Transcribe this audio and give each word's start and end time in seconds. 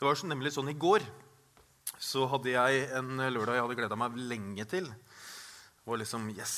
Det 0.00 0.08
var 0.08 0.16
nemlig 0.24 0.54
sånn 0.54 0.70
i 0.72 0.78
går 0.80 1.02
så 2.00 2.22
hadde 2.32 2.54
jeg 2.54 2.86
en 2.96 3.20
lørdag 3.20 3.58
jeg 3.58 3.64
hadde 3.66 3.74
gleda 3.76 3.98
meg 4.00 4.14
lenge 4.30 4.64
til. 4.64 4.86
Var 5.84 6.00
liksom 6.00 6.30
Yes! 6.32 6.54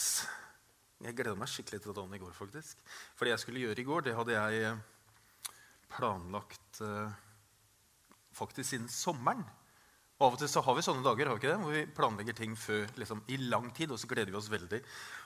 Jeg 1.03 1.17
gleda 1.19 1.35
meg 1.35 1.51
skikkelig 1.51 1.81
til 1.83 1.97
dagen 1.97 2.15
i 2.15 2.21
går, 2.23 2.31
faktisk. 2.37 2.79
For 3.19 3.27
det 3.27 3.33
jeg 3.33 3.43
skulle 3.43 3.65
gjøre 3.65 3.83
i 3.83 3.87
går, 3.89 4.05
det 4.07 4.15
hadde 4.15 4.37
jeg 4.37 4.61
eh, 4.69 5.59
planlagt 5.97 6.85
eh, 6.87 7.19
faktisk 8.39 8.69
siden 8.77 8.87
sommeren. 8.87 9.43
Og 10.21 10.29
Av 10.29 10.39
og 10.39 10.39
til 10.45 10.55
så 10.55 10.63
har 10.63 10.79
vi 10.79 10.87
sånne 10.87 11.03
dager 11.03 11.33
har 11.33 11.35
vi 11.35 11.43
ikke 11.43 11.51
det, 11.51 11.61
hvor 11.65 11.75
vi 11.81 11.85
planlegger 11.99 12.39
ting 12.39 12.55
før, 12.55 12.87
liksom, 12.95 13.27
i 13.27 13.43
lang 13.43 13.73
tid. 13.75 13.91
Og 13.91 13.99
så 13.99 14.07
gleder 14.07 14.31
vi 14.31 14.39
oss 14.39 14.53
veldig. 14.55 14.85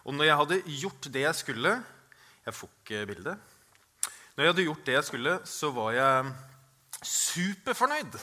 Og 0.09 0.17
når 0.17 0.31
jeg 0.31 0.41
hadde 0.41 0.63
gjort 0.81 1.13
det 1.13 1.29
jeg 1.29 1.43
skulle 1.45 1.77
Jeg 2.49 2.55
får 2.63 2.77
ikke 2.81 3.07
bildet. 3.13 3.57
Når 4.33 4.45
jeg 4.47 4.55
hadde 4.55 4.71
gjort 4.71 4.87
det 4.89 5.01
jeg 5.03 5.11
skulle, 5.13 5.41
så 5.45 5.75
var 5.77 5.93
jeg 6.01 6.37
superfornøyd. 7.03 8.19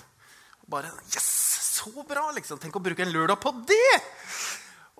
Bare 0.70 0.92
Yes! 1.14 1.43
Så 1.74 2.04
bra! 2.07 2.29
liksom. 2.32 2.60
Tenk 2.61 2.75
å 2.78 2.84
bruke 2.84 3.04
en 3.04 3.11
lørdag 3.11 3.39
på 3.42 3.52
det! 3.68 4.00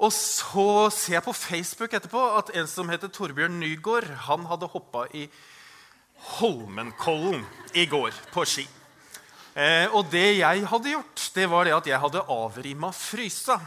Og 0.04 0.10
så 0.12 0.90
ser 0.92 1.20
jeg 1.20 1.26
på 1.26 1.36
Facebook 1.38 1.94
etterpå 1.94 2.22
at 2.40 2.50
en 2.58 2.68
som 2.68 2.90
heter 2.90 3.12
Torbjørn 3.14 3.60
Nygaard, 3.62 4.10
han 4.26 4.48
hadde 4.50 4.72
hoppa 4.74 5.06
i 5.14 5.28
Holmenkollen 6.40 7.44
i 7.78 7.86
går 7.90 8.16
på 8.34 8.46
ski. 8.48 8.66
Eh, 9.54 9.86
og 9.94 10.10
det 10.10 10.40
jeg 10.40 10.66
hadde 10.66 10.96
gjort, 10.96 11.28
det 11.36 11.46
var 11.52 11.68
det 11.70 11.76
at 11.78 11.90
jeg 11.92 12.02
hadde 12.02 12.26
avrima 12.34 12.90
frysa. 12.96 13.60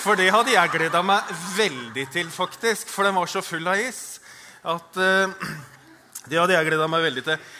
For 0.00 0.16
det 0.16 0.30
hadde 0.32 0.54
jeg 0.54 0.72
gleda 0.72 1.02
meg 1.04 1.28
veldig 1.58 2.06
til, 2.14 2.30
faktisk. 2.32 2.88
For 2.88 3.04
den 3.04 3.18
var 3.18 3.28
så 3.28 3.44
full 3.44 3.68
av 3.68 3.82
is 3.84 4.20
at 4.64 4.96
eh, 4.96 5.50
det 6.30 6.40
hadde 6.40 6.56
jeg 6.56 6.70
gleda 6.72 6.88
meg 6.88 7.04
veldig 7.10 7.26
til. 7.26 7.50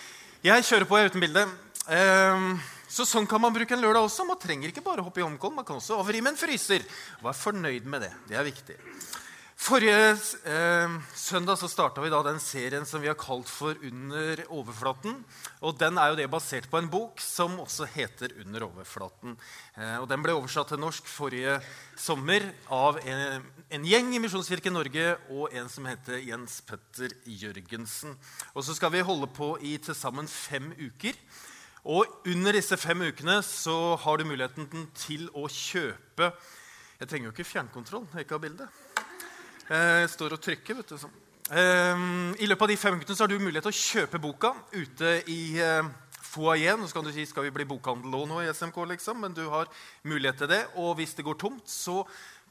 Jeg 0.46 0.65
kjører 0.70 0.88
på 0.88 1.04
uten 1.04 1.20
bilde. 1.28 1.45
Eh, 1.90 2.50
så 2.90 3.06
sånn 3.06 3.26
kan 3.26 3.42
man 3.42 3.54
bruke 3.54 3.74
en 3.74 3.82
lørdag 3.82 4.06
også. 4.06 4.26
Man 4.28 4.38
trenger 4.38 4.70
ikke 4.70 4.84
bare 4.84 5.02
hoppe 5.02 5.22
i 5.22 5.24
Holmenkollen, 5.24 5.58
man 5.58 5.66
kan 5.66 5.80
også 5.80 5.98
avrime 5.98 6.30
en 6.30 6.38
fryser. 6.38 6.87
Vær 7.23 7.34
fornøyd 7.38 7.88
med 7.90 8.06
det. 8.06 8.12
Det 8.30 8.38
er 8.38 8.46
viktig. 8.46 8.78
Forrige 9.60 10.15
eh, 10.48 10.92
søndag 11.12 11.59
så 11.60 11.68
starta 11.68 12.00
vi 12.00 12.09
da 12.09 12.23
den 12.24 12.38
serien 12.40 12.87
som 12.88 13.02
vi 13.02 13.10
har 13.10 13.18
kalt 13.20 13.50
for 13.50 13.76
Under 13.84 14.40
overflaten. 14.48 15.18
og 15.60 15.76
Den 15.76 15.98
er 16.00 16.09
jo 16.09 16.16
det 16.16 16.30
basert 16.32 16.70
på 16.70 16.80
en 16.80 16.88
bok 16.88 17.20
som 17.20 17.59
også 17.60 17.84
heter 17.93 18.32
Under 18.40 18.65
overflaten. 18.70 19.37
Eh, 19.76 19.98
og 20.00 20.09
Den 20.09 20.24
ble 20.24 20.32
oversatt 20.38 20.72
til 20.72 20.80
norsk 20.80 21.04
forrige 21.04 21.59
sommer 21.93 22.46
av 22.72 23.02
en, 23.04 23.45
en 23.68 23.84
gjeng 23.84 24.15
i 24.16 24.22
Misjonskirken 24.24 24.72
Norge 24.72 25.18
og 25.28 25.52
en 25.52 25.68
som 25.68 25.90
heter 25.90 26.24
Jens 26.24 26.62
Petter 26.65 27.12
Jørgensen. 27.28 28.16
Og 28.54 28.65
så 28.65 28.78
skal 28.78 28.96
vi 28.96 29.04
holde 29.04 29.28
på 29.28 29.59
i 29.60 29.76
til 29.76 29.98
sammen 29.98 30.30
fem 30.30 30.72
uker. 30.80 31.20
Og 31.88 32.28
under 32.28 32.52
disse 32.52 32.76
fem 32.76 33.06
ukene 33.09 33.38
så 33.46 33.96
har 34.02 34.20
du 34.20 34.28
muligheten 34.28 34.90
til 34.92 35.30
å 35.32 35.46
kjøpe 35.48 36.28
Jeg 37.00 37.09
trenger 37.09 37.30
jo 37.30 37.32
ikke 37.32 37.48
fjernkontroll 37.48 38.04
når 38.04 38.18
jeg 38.20 38.26
ikke 38.26 38.37
har 38.37 38.42
bilde. 38.45 38.66
Jeg 39.70 40.10
står 40.12 40.34
og 40.37 40.42
trykker. 40.45 40.76
vet 40.76 40.92
du. 40.92 40.98
Sånn. 41.00 41.14
I 42.37 42.46
løpet 42.50 42.66
av 42.66 42.68
de 42.68 42.76
fem 42.76 42.98
ukene 43.00 43.16
så 43.16 43.24
har 43.24 43.32
du 43.32 43.40
mulighet 43.40 43.64
til 43.64 43.72
å 43.72 43.80
kjøpe 43.80 44.20
boka 44.20 44.52
ute 44.74 45.14
i 45.32 45.56
eh, 45.64 45.88
foajeen. 46.20 46.84
Så 46.84 46.98
kan 46.98 47.09
du 47.09 47.12
si 47.14 47.24
skal 47.24 47.48
vi 47.48 47.54
bli 47.56 47.64
bokhandel 47.70 48.28
nå 48.28 48.42
i 48.44 48.52
SMK, 48.52 48.82
liksom? 48.92 49.24
men 49.24 49.32
du 49.32 49.46
har 49.48 49.72
mulighet 50.04 50.42
til 50.42 50.52
det. 50.52 50.60
Og 50.76 50.98
hvis 51.00 51.16
det 51.16 51.24
går 51.24 51.40
tomt, 51.40 51.65
så 51.65 52.02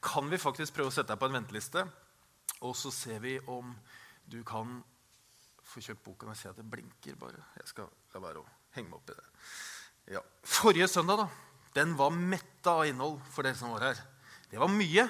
kan 0.01 0.31
vi 0.31 0.41
faktisk 0.41 0.73
prøve 0.73 0.89
å 0.89 0.95
sette 0.95 1.13
deg 1.13 1.21
på 1.21 1.29
en 1.29 1.37
venteliste. 1.37 1.85
Og 2.65 2.73
så 2.75 2.89
ser 2.89 3.21
vi 3.21 3.37
om 3.45 3.75
du 4.25 4.41
kan 4.47 4.79
få 5.69 5.83
kjøpt 5.85 6.07
boka. 6.07 6.33
Jeg 6.33 6.41
ser 6.41 6.55
at 6.55 6.63
det 6.63 6.71
blinker 6.71 7.19
bare. 7.21 7.45
Jeg 7.61 7.75
skal 7.75 7.93
la 8.15 8.23
være 8.25 8.41
å 8.41 8.58
henge 8.79 8.91
meg 8.91 8.99
opp 8.99 9.13
i 9.13 9.17
det. 9.17 9.27
Ja. 10.17 10.23
Forrige 10.57 10.89
søndag 10.91 11.23
da, 11.23 11.29
den 11.77 11.95
var 11.99 12.15
metta 12.15 12.79
av 12.81 12.87
innhold 12.89 13.19
for 13.33 13.45
dere 13.45 13.59
som 13.59 13.75
var 13.75 13.91
her. 13.91 14.05
Det 14.49 14.57
var 14.61 14.71
mye 14.73 15.05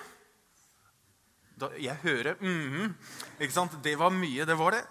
da, 1.59 1.70
jeg 1.80 1.98
hører 2.03 2.39
mm 2.39 2.95
ikke 3.39 3.55
sant? 3.55 3.76
Det 3.83 3.94
var 3.95 4.11
mye, 4.11 4.44
det 4.44 4.55
var 4.60 4.76
det. 4.76 4.82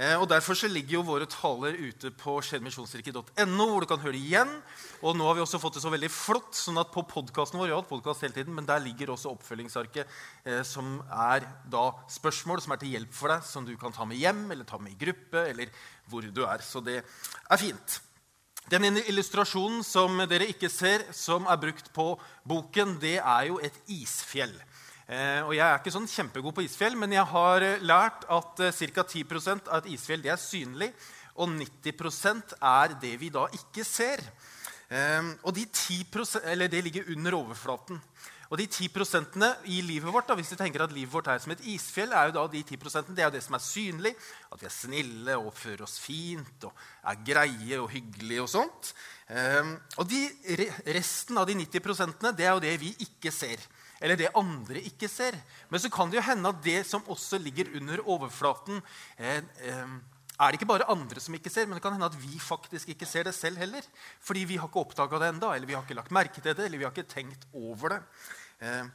Eh, 0.00 0.14
og 0.16 0.26
Derfor 0.30 0.56
så 0.56 0.68
ligger 0.70 0.96
jo 0.96 1.02
våre 1.04 1.26
taler 1.28 1.76
ute 1.76 2.08
på 2.16 2.38
skjedmisjonskirke.no, 2.44 3.66
hvor 3.68 3.84
du 3.84 3.88
kan 3.90 4.00
høre 4.00 4.14
det 4.16 4.22
igjen. 4.22 4.54
Og 5.04 5.16
nå 5.16 5.26
har 5.28 5.36
vi 5.36 5.42
også 5.44 5.60
fått 5.60 5.76
det 5.76 5.82
så 5.84 5.92
veldig 5.92 6.08
flott, 6.12 6.54
sånn 6.56 6.80
at 6.80 6.88
på 6.94 7.04
podkasten 7.10 7.60
vår 7.60 7.74
ja, 7.74 7.82
podcast 7.84 8.24
hele 8.24 8.36
tiden, 8.38 8.56
men 8.56 8.68
der 8.68 8.80
ligger 8.80 9.12
også 9.12 9.34
oppfølgingsarket, 9.34 10.08
eh, 10.48 10.62
som 10.64 11.02
er 11.12 11.44
da 11.68 11.90
spørsmål 12.16 12.64
som 12.64 12.72
er 12.72 12.80
til 12.80 12.96
hjelp 12.96 13.12
for 13.20 13.34
deg, 13.34 13.44
som 13.44 13.68
du 13.68 13.74
kan 13.80 13.92
ta 13.92 14.08
med 14.08 14.20
hjem 14.20 14.46
eller 14.48 14.68
ta 14.68 14.80
med 14.80 14.96
i 14.96 15.00
gruppe, 15.04 15.44
eller 15.52 15.72
hvor 16.08 16.24
du 16.24 16.44
er. 16.48 16.64
Så 16.64 16.80
det 16.84 17.02
er 17.02 17.60
fint. 17.60 18.00
Den 18.68 18.98
illustrasjonen 19.00 19.80
som 19.80 20.18
dere 20.28 20.44
ikke 20.52 20.68
ser, 20.68 21.06
som 21.16 21.46
er 21.48 21.60
brukt 21.60 21.86
på 21.96 22.10
boken, 22.44 22.98
det 23.00 23.16
er 23.16 23.46
jo 23.48 23.56
et 23.64 23.78
isfjell. 23.88 24.52
Eh, 25.08 25.40
og 25.40 25.54
Jeg 25.56 25.64
er 25.64 25.78
ikke 25.78 25.92
sånn 25.94 26.10
kjempegod 26.10 26.52
på 26.52 26.66
isfjell, 26.66 26.98
men 27.00 27.14
jeg 27.16 27.24
har 27.30 27.64
eh, 27.64 27.80
lært 27.80 28.26
at 28.28 28.60
eh, 28.66 28.82
ca. 28.92 29.06
10 29.08 29.24
av 29.70 29.78
et 29.78 29.88
isfjell 29.94 30.26
er 30.28 30.36
synlig, 30.36 30.90
og 31.40 31.48
90% 31.54 32.58
er 32.60 32.98
det 33.00 33.14
vi 33.16 33.30
da 33.32 33.46
ikke 33.56 33.86
ser. 33.86 34.20
Og 35.44 35.52
de 35.52 35.66
10%, 35.68 36.40
eller 36.48 36.68
Det 36.68 36.80
ligger 36.82 37.10
under 37.12 37.34
overflaten. 37.36 38.00
Og 38.48 38.56
de 38.60 38.64
10% 38.64 39.44
i 39.68 39.80
livet 39.84 40.12
vårt, 40.12 40.28
da, 40.30 40.36
hvis 40.38 40.52
vi 40.54 40.58
tenker 40.60 40.84
at 40.84 40.94
livet 40.96 41.12
vårt 41.12 41.28
er 41.28 41.42
som 41.42 41.52
et 41.52 41.64
isfjell, 41.68 42.14
er 42.16 42.30
jo 42.30 42.36
da 42.38 42.46
de 42.52 42.62
10% 42.64 43.10
det 43.12 43.24
er 43.24 43.28
jo 43.28 43.36
det 43.36 43.44
som 43.44 43.58
er 43.58 43.64
synlig. 43.64 44.14
At 44.52 44.62
vi 44.62 44.68
er 44.70 44.76
snille 44.76 45.36
og 45.36 45.50
oppfører 45.50 45.84
oss 45.84 45.98
fint 46.00 46.68
og 46.68 46.86
er 47.12 47.20
greie 47.26 47.80
og 47.82 47.90
hyggelige 47.92 48.46
og 48.46 48.48
sånt. 48.52 48.94
Og 50.00 50.08
de, 50.08 50.22
resten 50.96 51.36
av 51.36 51.48
de 51.48 51.58
90% 51.60 52.30
det 52.32 52.48
er 52.48 52.56
jo 52.56 52.64
det 52.64 52.78
vi 52.80 52.94
ikke 53.04 53.34
ser 53.34 53.68
eller 54.00 54.18
det 54.18 54.30
andre 54.38 54.82
ikke 54.86 55.08
ser. 55.10 55.36
Men 55.70 55.82
så 55.82 55.90
kan 55.90 56.10
det 56.10 56.20
jo 56.20 56.26
hende 56.28 56.52
at 56.52 56.62
det 56.64 56.78
som 56.86 57.06
også 57.10 57.40
ligger 57.42 57.72
under 57.78 58.02
overflaten, 58.06 58.82
eh, 59.18 59.42
eh, 59.66 59.98
er 60.38 60.52
det 60.52 60.60
ikke 60.60 60.70
bare 60.70 60.86
andre 60.92 61.18
som 61.18 61.34
ikke 61.34 61.50
ser, 61.50 61.66
men 61.66 61.78
det 61.78 61.82
kan 61.82 61.96
hende 61.96 62.06
at 62.06 62.18
vi 62.22 62.38
faktisk 62.38 62.92
ikke 62.92 63.06
ser 63.10 63.26
det 63.26 63.34
selv 63.34 63.58
heller. 63.58 63.82
Fordi 64.22 64.44
vi 64.46 64.58
har 64.60 64.70
ikke 64.70 64.84
oppdaga 64.84 65.18
det 65.18 65.32
enda, 65.32 65.50
eller 65.54 65.66
vi 65.66 65.74
har 65.74 65.82
ikke 65.82 65.98
lagt 65.98 66.14
merke 66.14 66.38
til 66.38 66.54
det, 66.54 66.68
eller 66.68 66.78
vi 66.78 66.86
har 66.86 66.94
ikke 66.94 67.10
tenkt 67.10 67.48
over 67.58 67.96
det. 67.96 67.98
Eh, 68.62 68.86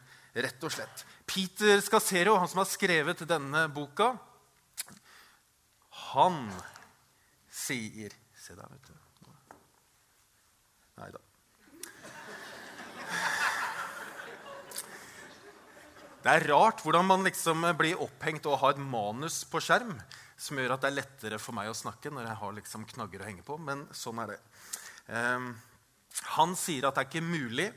rett 0.47 0.63
og 0.63 0.71
slett. 0.71 1.03
Peter 1.27 1.83
Scassero, 1.83 2.37
han 2.39 2.47
som 2.47 2.63
har 2.63 2.69
skrevet 2.71 3.25
denne 3.27 3.65
boka, 3.75 4.13
han 6.13 6.47
sier 7.51 8.15
Se 8.43 8.51
der, 8.57 8.67
vet 8.67 8.89
du. 8.89 8.95
Nei 10.99 11.05
da. 11.13 11.21
Det 16.23 16.33
er 16.33 16.45
rart 16.51 16.83
hvordan 16.83 17.07
man 17.07 17.23
liksom 17.23 17.63
blir 17.79 18.01
opphengt 18.03 18.49
og 18.51 18.59
har 18.59 18.75
et 18.75 18.83
manus 18.83 19.45
på 19.47 19.61
skjerm 19.63 19.95
som 20.43 20.59
gjør 20.59 20.75
at 20.75 20.83
det 20.83 20.91
er 20.91 20.99
lettere 20.99 21.39
for 21.39 21.55
meg 21.55 21.71
å 21.71 21.77
snakke 21.77 22.11
når 22.11 22.27
jeg 22.27 22.39
har 22.41 22.57
liksom 22.57 22.87
knagger 22.89 23.23
å 23.23 23.29
henge 23.29 23.45
på. 23.47 23.57
Men 23.61 23.85
sånn 23.95 24.19
er 24.23 24.33
det. 24.33 24.41
Um, 25.07 25.53
han 26.35 26.53
sier 26.59 26.87
at 26.87 26.97
det 26.97 27.05
er 27.05 27.09
ikke 27.09 27.25
mulig 27.25 27.69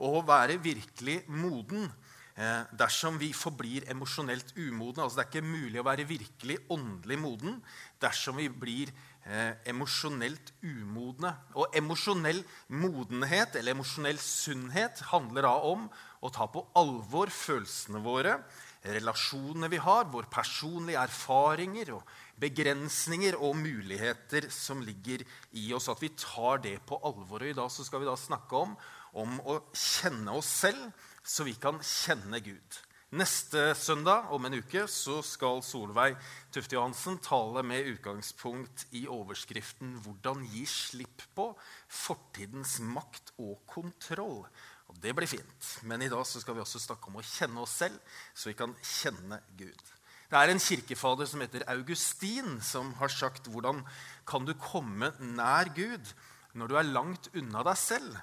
å 0.00 0.20
være 0.24 0.60
virkelig 0.62 1.18
moden 1.32 1.88
eh, 2.36 2.62
dersom 2.78 3.18
vi 3.20 3.32
forblir 3.36 3.88
emosjonelt 3.90 4.54
umodne. 4.56 5.04
Altså, 5.04 5.18
det 5.18 5.24
er 5.24 5.30
ikke 5.32 5.48
mulig 5.48 5.80
å 5.80 5.86
være 5.88 6.08
virkelig 6.08 6.58
åndelig 6.72 7.18
moden 7.20 7.58
dersom 8.02 8.38
vi 8.40 8.48
blir 8.52 8.92
eh, 9.26 9.58
emosjonelt 9.72 10.54
umodne. 10.62 11.34
Og 11.58 11.76
emosjonell 11.76 12.42
modenhet, 12.72 13.58
eller 13.58 13.76
emosjonell 13.76 14.20
sunnhet, 14.22 15.02
handler 15.10 15.48
da 15.48 15.54
om 15.72 15.88
å 16.20 16.32
ta 16.32 16.46
på 16.52 16.64
alvor 16.78 17.32
følelsene 17.32 18.02
våre, 18.04 18.38
relasjonene 18.84 19.68
vi 19.68 19.80
har, 19.82 20.08
våre 20.08 20.30
personlige 20.32 21.02
erfaringer 21.02 21.92
og 21.98 22.12
begrensninger 22.40 23.36
og 23.36 23.58
muligheter 23.60 24.48
som 24.54 24.80
ligger 24.84 25.24
i 25.52 25.70
oss. 25.76 25.90
At 25.92 26.02
vi 26.02 26.12
tar 26.16 26.62
det 26.64 26.78
på 26.88 27.00
alvor. 27.04 27.42
Og 27.44 27.50
I 27.50 27.56
dag 27.56 27.70
skal 27.72 28.00
vi 28.00 28.08
da 28.08 28.16
snakke 28.16 28.64
om, 28.64 28.76
om 29.20 29.40
å 29.44 29.60
kjenne 29.74 30.36
oss 30.38 30.52
selv, 30.64 30.86
så 31.22 31.44
vi 31.44 31.56
kan 31.60 31.82
kjenne 31.84 32.40
Gud. 32.44 32.80
Neste 33.10 33.72
søndag 33.74 34.28
om 34.30 34.44
en 34.46 34.54
uke 34.54 34.84
så 34.86 35.16
skal 35.26 35.64
Solveig 35.66 36.14
Tufte 36.54 36.76
Johansen 36.76 37.16
tale 37.18 37.64
med 37.66 37.88
utgangspunkt 37.90 38.84
i 38.94 39.08
overskriften 39.10 39.96
'Hvordan 39.98 40.44
gi 40.46 40.62
slipp 40.62 41.24
på 41.34 41.48
fortidens 41.88 42.78
makt 42.78 43.32
og 43.36 43.58
kontroll'. 43.66 44.46
Og 44.90 44.98
Det 44.98 45.14
blir 45.14 45.30
fint. 45.30 45.70
Men 45.86 46.02
i 46.02 46.10
dag 46.10 46.26
skal 46.26 46.56
vi 46.56 46.62
også 46.64 46.82
snakke 46.82 47.10
om 47.10 47.20
å 47.20 47.24
kjenne 47.24 47.62
oss 47.62 47.78
selv, 47.84 47.98
så 48.34 48.50
vi 48.50 48.58
kan 48.58 48.74
kjenne 48.82 49.38
Gud. 49.58 49.92
Det 50.30 50.38
er 50.38 50.52
en 50.52 50.62
kirkefader 50.62 51.26
som 51.26 51.42
heter 51.42 51.64
Augustin, 51.70 52.60
som 52.62 52.92
har 52.94 53.08
sagt 53.08 53.48
'Hvordan 53.48 53.84
kan 54.26 54.44
du 54.44 54.54
komme 54.54 55.12
nær 55.18 55.74
Gud 55.74 56.14
når 56.54 56.66
du 56.68 56.76
er 56.76 56.82
langt 56.82 57.28
unna 57.34 57.62
deg 57.62 57.76
selv?' 57.76 58.20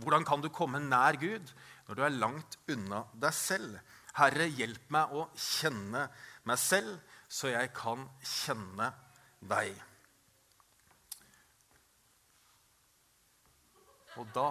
Hvordan 0.00 0.24
kan 0.24 0.40
du 0.40 0.48
komme 0.48 0.80
nær 0.80 1.16
Gud 1.20 1.52
når 1.88 1.94
du 1.94 2.02
er 2.02 2.08
langt 2.08 2.56
unna 2.68 3.04
deg 3.20 3.34
selv? 3.34 3.78
Herre, 4.16 4.48
hjelp 4.48 4.90
meg 4.90 5.12
å 5.12 5.28
kjenne 5.36 6.08
meg 6.44 6.58
selv, 6.58 6.98
så 7.28 7.52
jeg 7.52 7.72
kan 7.76 8.08
kjenne 8.24 8.92
deg. 9.40 9.76
Og 14.18 14.26
da 14.34 14.48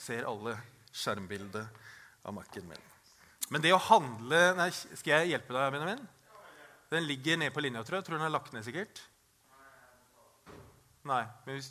ser 0.00 0.28
alle 0.28 0.56
skjermbildet 0.90 1.66
av 2.24 2.34
Mac-en 2.34 2.68
min. 2.68 2.88
Men 3.50 3.62
det 3.64 3.72
å 3.74 3.82
handle 3.82 4.40
nei, 4.58 4.70
Skal 4.72 5.16
jeg 5.16 5.32
hjelpe 5.34 5.54
deg, 5.56 5.72
Benjamin? 5.74 6.02
Den 6.90 7.06
ligger 7.06 7.38
nede 7.38 7.54
på 7.54 7.62
linja, 7.62 7.82
tror 7.86 8.00
jeg. 8.00 8.06
Tror 8.06 8.16
du 8.16 8.20
den 8.20 8.26
er 8.26 8.34
lagt 8.34 8.52
ned, 8.54 8.64
sikkert? 8.66 9.02
Nei. 11.06 11.22
men 11.46 11.58
hvis... 11.58 11.70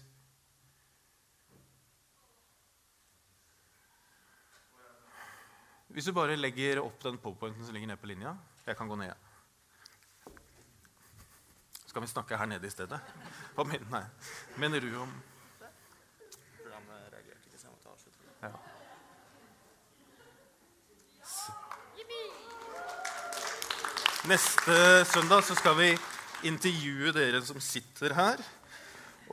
Hvis 5.89 6.05
du 6.05 6.13
bare 6.13 6.37
legger 6.37 6.83
opp 6.83 7.01
den 7.03 7.17
powerpointen 7.17 7.65
som 7.65 7.73
ligger 7.73 7.89
nede 7.89 7.99
på 7.99 8.07
linja 8.11 8.35
Jeg 8.67 8.77
kan 8.77 8.87
gå 8.87 8.95
ned. 8.99 9.13
Så 11.85 11.93
kan 11.93 12.05
vi 12.05 12.11
snakke 12.11 12.37
her 12.37 12.45
nede 12.45 12.67
i 12.67 12.73
stedet. 12.73 12.99
På 13.55 13.65
min, 13.65 13.87
nei. 13.89 14.03
mener 14.61 14.79
du 14.79 14.91
om 15.01 15.15
Programmet 16.61 17.09
reagerte 17.09 17.49
ikke, 17.49 17.57
så 17.57 17.67
jeg 17.67 17.73
måtte 17.73 17.95
avslutte. 17.95 18.27
det. 18.27 18.51
ja. 18.51 18.79
Neste 24.29 25.05
søndag 25.09 25.41
så 25.41 25.55
skal 25.57 25.73
vi 25.79 25.87
intervjue 26.45 27.09
dere 27.15 27.39
som 27.41 27.57
sitter 27.63 28.13
her, 28.13 28.41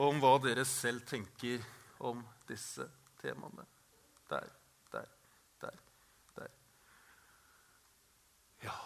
om 0.01 0.23
hva 0.23 0.31
dere 0.41 0.65
selv 0.65 1.03
tenker 1.05 1.61
om 2.01 2.23
disse 2.49 2.87
temaene. 3.21 3.67
Der, 4.31 4.47
der, 4.95 5.05
der, 5.61 5.77
der. 6.39 6.49
Ja 8.65 8.79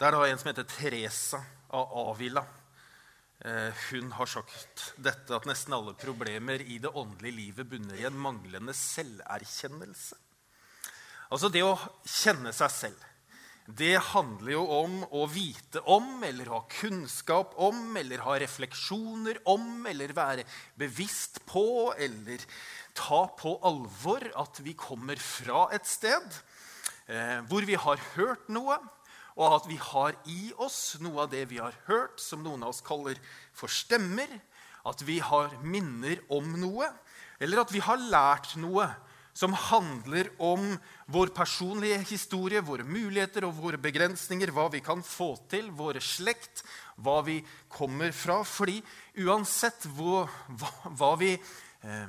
Det 0.00 0.08
er 0.08 0.16
da 0.16 0.24
en 0.30 0.40
som 0.40 0.54
heter 0.54 0.70
Teresa 0.70 1.44
av 1.68 1.92
Avila. 2.06 2.46
Eh, 3.44 3.86
Hun 3.90 4.12
har 4.16 4.32
sagt 4.32 4.94
dette 4.96 5.36
at 5.36 5.50
nesten 5.50 5.76
alle 5.76 5.92
problemer 5.92 6.64
i 6.64 6.80
det 6.80 6.94
åndelige 6.94 7.36
livet 7.42 7.68
bunner 7.68 8.00
i 8.00 8.08
en 8.08 8.16
manglende 8.16 8.72
selverkjennelse. 8.72 10.16
Altså 11.28 11.52
det 11.52 11.66
å 11.66 11.76
kjenne 12.06 12.56
seg 12.56 12.72
selv. 12.72 13.10
Det 13.64 13.96
handler 14.12 14.50
jo 14.52 14.62
om 14.76 14.96
å 15.08 15.22
vite 15.32 15.80
om, 15.88 16.18
eller 16.26 16.50
ha 16.52 16.58
kunnskap 16.68 17.54
om, 17.56 17.94
eller 17.96 18.20
ha 18.20 18.34
refleksjoner 18.42 19.38
om, 19.48 19.86
eller 19.88 20.12
være 20.12 20.44
bevisst 20.76 21.40
på, 21.48 21.94
eller 21.96 22.44
ta 22.92 23.22
på 23.38 23.54
alvor 23.64 24.26
at 24.36 24.60
vi 24.60 24.76
kommer 24.76 25.16
fra 25.16 25.70
et 25.72 25.88
sted 25.88 26.36
eh, 27.08 27.40
hvor 27.48 27.64
vi 27.64 27.78
har 27.80 28.04
hørt 28.18 28.52
noe, 28.52 28.76
og 29.34 29.56
at 29.56 29.70
vi 29.72 29.80
har 29.80 30.12
i 30.28 30.52
oss 30.60 30.98
noe 31.00 31.24
av 31.24 31.32
det 31.32 31.46
vi 31.48 31.56
har 31.58 31.74
hørt, 31.88 32.20
som 32.20 32.44
noen 32.44 32.62
av 32.62 32.74
oss 32.74 32.84
kaller 32.84 33.16
for 33.56 33.72
stemmer. 33.72 34.28
At 34.84 35.00
vi 35.08 35.16
har 35.24 35.56
minner 35.64 36.20
om 36.28 36.52
noe, 36.60 36.92
eller 37.40 37.64
at 37.64 37.72
vi 37.72 37.80
har 37.82 37.96
lært 37.96 38.52
noe 38.60 38.90
som 39.34 39.54
handler 39.58 40.30
om 40.38 40.62
vår 41.10 41.32
personlige 41.34 41.98
historie, 42.06 42.62
våre 42.62 42.86
muligheter 42.86 43.48
og 43.48 43.56
våre 43.58 43.80
begrensninger, 43.82 44.52
hva 44.54 44.68
vi 44.70 44.80
kan 44.84 45.02
få 45.02 45.32
til, 45.50 45.72
våre 45.74 46.02
slekt, 46.02 46.62
hva 47.02 47.18
vi 47.26 47.40
kommer 47.68 48.14
fra. 48.14 48.40
Fordi 48.46 48.78
uansett 49.26 49.88
hvor, 49.96 50.30
hva, 50.54 50.70
hva, 50.94 51.10
vi, 51.18 51.32
eh, 51.34 52.06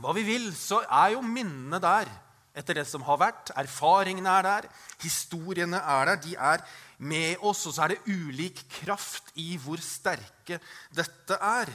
hva 0.00 0.16
vi 0.16 0.24
vil, 0.24 0.48
så 0.56 0.80
er 0.88 1.14
jo 1.18 1.26
minnene 1.26 1.80
der 1.82 2.08
etter 2.56 2.80
det 2.80 2.86
som 2.88 3.04
har 3.04 3.20
vært. 3.20 3.52
Erfaringene 3.60 4.32
er 4.40 4.48
der, 4.48 4.70
historiene 5.04 5.82
er 5.84 6.08
der. 6.08 6.22
De 6.24 6.34
er 6.34 6.64
med 7.04 7.44
oss, 7.46 7.66
og 7.68 7.76
så 7.76 7.84
er 7.84 7.94
det 7.94 8.16
ulik 8.16 8.64
kraft 8.80 9.28
i 9.40 9.54
hvor 9.60 9.80
sterke 9.84 10.56
dette 10.96 11.36
er. 11.36 11.68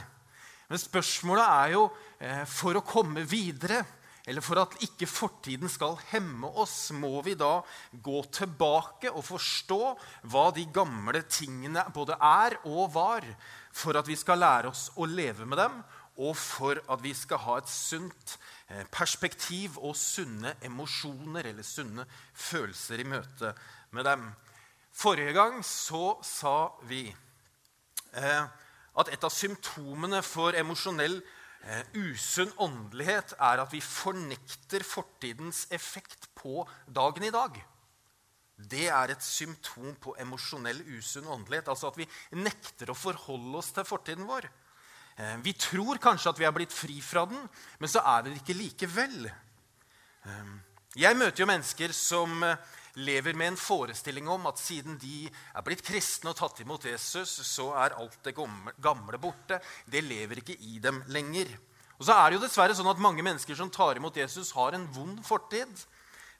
Men 0.66 0.82
spørsmålet 0.82 1.46
er 1.46 1.76
jo, 1.76 1.86
eh, 2.20 2.44
for 2.50 2.74
å 2.74 2.86
komme 2.86 3.22
videre 3.30 3.84
eller 4.26 4.42
for 4.42 4.58
at 4.58 4.74
ikke 4.82 5.08
fortiden 5.10 5.70
skal 5.70 6.00
hemme 6.10 6.50
oss, 6.58 6.90
må 6.98 7.20
vi 7.26 7.36
da 7.38 7.60
gå 7.94 8.24
tilbake 8.34 9.12
og 9.14 9.26
forstå 9.28 9.82
hva 10.32 10.48
de 10.56 10.66
gamle 10.74 11.22
tingene 11.30 11.84
både 11.94 12.18
er 12.18 12.58
og 12.66 12.90
var, 12.96 13.28
for 13.76 14.00
at 14.00 14.10
vi 14.10 14.18
skal 14.18 14.42
lære 14.42 14.72
oss 14.72 14.88
å 14.98 15.06
leve 15.06 15.46
med 15.46 15.62
dem, 15.62 15.78
og 16.26 16.34
for 16.40 16.80
at 16.80 17.02
vi 17.04 17.12
skal 17.14 17.42
ha 17.44 17.60
et 17.60 17.70
sunt 17.70 18.38
eh, 18.72 18.86
perspektiv 18.90 19.78
og 19.78 19.98
sunne 20.00 20.56
emosjoner 20.64 21.52
eller 21.52 21.68
sunne 21.68 22.08
følelser 22.34 23.04
i 23.04 23.08
møte 23.08 23.52
med 23.94 24.08
dem. 24.08 24.30
Forrige 24.96 25.36
gang 25.36 25.60
så 25.68 26.16
sa 26.24 26.72
vi 26.88 27.04
eh, 27.12 28.46
at 28.96 29.12
et 29.12 29.28
av 29.28 29.34
symptomene 29.34 30.22
for 30.24 30.56
emosjonell 30.56 31.20
usunn 31.98 32.52
åndelighet 32.62 33.34
er 33.42 33.62
at 33.64 33.72
vi 33.74 33.82
fornekter 33.82 34.84
fortidens 34.86 35.66
effekt 35.74 36.28
på 36.38 36.62
dagen 36.86 37.26
i 37.26 37.34
dag. 37.34 37.58
Det 38.56 38.86
er 38.88 39.12
et 39.12 39.24
symptom 39.24 39.96
på 40.00 40.14
emosjonell 40.22 40.80
usunn 40.96 41.28
åndelighet. 41.28 41.68
Altså 41.72 41.90
at 41.90 41.98
vi 42.00 42.08
nekter 42.40 42.92
å 42.92 42.98
forholde 42.98 43.60
oss 43.60 43.74
til 43.76 43.88
fortiden 43.88 44.28
vår. 44.30 44.48
Eh, 45.18 45.36
vi 45.44 45.56
tror 45.60 46.00
kanskje 46.04 46.32
at 46.32 46.40
vi 46.40 46.48
er 46.48 46.56
blitt 46.56 46.76
fri 46.76 47.02
fra 47.04 47.26
den, 47.28 47.42
men 47.80 47.92
så 47.92 48.04
er 48.04 48.24
vi 48.24 48.32
det 48.32 48.42
ikke 48.44 48.60
likevel. 48.62 49.28
Eh, 49.28 50.56
jeg 50.96 51.20
møter 51.20 51.44
jo 51.44 51.50
mennesker 51.50 51.92
som 51.92 52.44
lever 52.96 53.36
med 53.38 53.54
en 53.54 53.60
forestilling 53.60 54.28
om 54.32 54.48
at 54.50 54.60
siden 54.62 54.98
de 55.02 55.26
er 55.28 55.66
blitt 55.66 55.84
kristne 55.86 56.32
og 56.32 56.40
tatt 56.40 56.62
imot 56.64 56.88
Jesus, 56.88 57.34
så 57.48 57.72
er 57.84 57.98
alt 58.00 58.20
det 58.24 58.36
gamle 58.36 59.22
borte. 59.22 59.60
Det 59.86 60.04
lever 60.04 60.42
ikke 60.42 60.58
i 60.60 60.80
dem 60.84 61.04
lenger. 61.12 61.52
Og 62.00 62.08
så 62.08 62.16
er 62.16 62.30
det 62.30 62.40
jo 62.40 62.46
dessverre 62.46 62.76
sånn 62.76 62.92
at 62.92 63.02
Mange 63.04 63.24
mennesker 63.24 63.56
som 63.56 63.72
tar 63.72 64.00
imot 64.00 64.18
Jesus, 64.20 64.52
har 64.56 64.76
en 64.76 64.88
vond 64.96 65.22
fortid. 65.24 65.86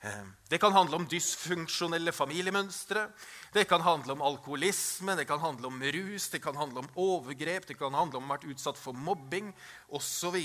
Eh, 0.06 0.26
det 0.52 0.60
kan 0.62 0.74
handle 0.76 1.00
om 1.00 1.08
dysfunksjonelle 1.10 2.12
familiemønstre, 2.14 3.08
det 3.56 3.64
kan 3.70 3.82
handle 3.82 4.14
om 4.14 4.22
alkoholisme, 4.22 5.16
det 5.16 5.26
kan 5.26 5.40
handle 5.40 5.72
om 5.72 5.80
rus, 5.82 6.28
det 6.30 6.42
kan 6.44 6.58
handle 6.60 6.84
om 6.84 6.90
overgrep, 7.00 7.66
det 7.68 7.78
kan 7.80 7.96
handle 7.96 8.20
om 8.20 8.28
å 8.28 8.34
ha 8.34 8.36
vært 8.36 8.52
utsatt 8.52 8.78
for 8.78 8.94
mobbing 8.94 9.54
osv. 9.90 10.36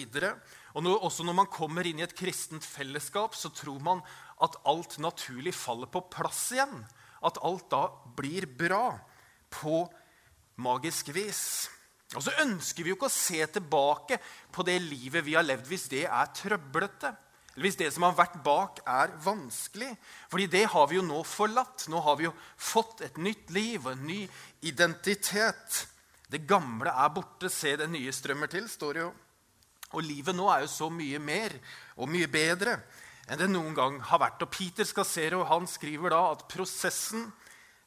Og 0.73 0.87
når, 0.87 1.03
også 1.03 1.27
når 1.27 1.37
man 1.43 1.51
kommer 1.51 1.87
inn 1.87 2.01
i 2.01 2.07
et 2.07 2.17
kristent 2.17 2.65
fellesskap, 2.65 3.35
så 3.37 3.51
tror 3.53 3.83
man 3.85 4.05
at 4.45 4.57
alt 4.69 4.97
naturlig 5.03 5.53
faller 5.57 5.91
på 5.93 6.03
plass 6.13 6.51
igjen. 6.55 6.81
At 7.25 7.41
alt 7.45 7.69
da 7.73 7.85
blir 8.17 8.47
bra 8.49 8.95
på 9.53 9.85
magisk 10.61 11.13
vis. 11.15 11.69
Og 12.17 12.25
så 12.25 12.35
ønsker 12.43 12.83
vi 12.83 12.91
jo 12.91 12.99
ikke 12.99 13.11
å 13.11 13.15
se 13.15 13.45
tilbake 13.55 14.19
på 14.51 14.65
det 14.67 14.79
livet 14.83 15.27
vi 15.27 15.37
har 15.37 15.47
levd, 15.47 15.69
hvis 15.71 15.87
det 15.93 16.07
er 16.09 16.33
trøblete. 16.35 17.13
Eller 17.55 17.67
hvis 17.67 17.79
det 17.79 17.91
som 17.95 18.07
har 18.07 18.17
vært 18.19 18.39
bak, 18.47 18.81
er 18.89 19.13
vanskelig. 19.23 19.91
Fordi 20.31 20.47
det 20.51 20.65
har 20.73 20.89
vi 20.91 20.99
jo 20.99 21.07
nå 21.07 21.21
forlatt. 21.27 21.87
Nå 21.93 22.01
har 22.03 22.19
vi 22.19 22.27
jo 22.29 22.35
fått 22.57 23.05
et 23.07 23.19
nytt 23.21 23.51
liv 23.55 23.85
og 23.85 23.93
en 23.93 24.07
ny 24.09 24.21
identitet. 24.67 25.85
Det 26.31 26.47
gamle 26.49 26.95
er 26.95 27.13
borte, 27.15 27.51
se 27.51 27.75
det 27.79 27.91
nye 27.91 28.15
strømmer 28.15 28.51
til, 28.51 28.67
står 28.71 28.97
det 28.97 29.05
jo. 29.05 29.13
Og 29.91 30.07
livet 30.07 30.37
nå 30.39 30.47
er 30.51 30.65
jo 30.65 30.71
så 30.71 30.87
mye 30.95 31.19
mer 31.19 31.57
og 31.99 32.11
mye 32.11 32.31
bedre 32.31 32.77
enn 33.31 33.39
det 33.39 33.51
noen 33.53 33.77
gang 33.77 34.01
har 34.11 34.21
vært. 34.23 34.43
Og 34.43 34.51
Peter 34.51 34.87
Scasero 34.87 35.45
han 35.47 35.69
skriver 35.71 36.11
da 36.11 36.25
at 36.33 36.49
prosessen 36.51 37.29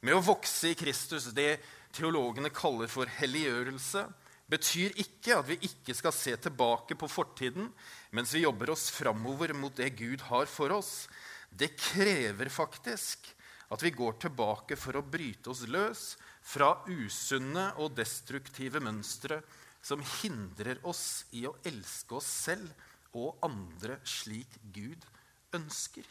med 0.03 0.15
å 0.15 0.23
vokse 0.23 0.71
i 0.71 0.77
Kristus, 0.79 1.29
det 1.35 1.59
teologene 1.95 2.51
kaller 2.53 2.89
for 2.91 3.09
helliggjørelse, 3.19 4.05
betyr 4.53 4.95
ikke 4.99 5.37
at 5.37 5.47
vi 5.47 5.57
ikke 5.67 5.95
skal 5.95 6.13
se 6.15 6.33
tilbake 6.45 6.97
på 6.99 7.07
fortiden 7.09 7.69
mens 8.13 8.33
vi 8.35 8.43
jobber 8.43 8.73
oss 8.73 8.89
framover 8.93 9.53
mot 9.55 9.75
det 9.75 9.93
Gud 9.97 10.25
har 10.27 10.49
for 10.51 10.73
oss. 10.75 11.07
Det 11.49 11.73
krever 11.79 12.51
faktisk 12.51 13.31
at 13.73 13.83
vi 13.83 13.93
går 13.95 14.19
tilbake 14.21 14.77
for 14.77 14.99
å 14.99 15.05
bryte 15.05 15.53
oss 15.53 15.63
løs 15.71 16.13
fra 16.43 16.75
usunne 16.91 17.69
og 17.81 17.95
destruktive 17.97 18.83
mønstre 18.83 19.39
som 19.83 20.03
hindrer 20.21 20.83
oss 20.87 21.23
i 21.35 21.45
å 21.47 21.55
elske 21.67 22.19
oss 22.19 22.27
selv 22.27 23.15
og 23.17 23.39
andre 23.45 23.99
slik 24.07 24.59
Gud 24.75 25.07
ønsker. 25.53 26.07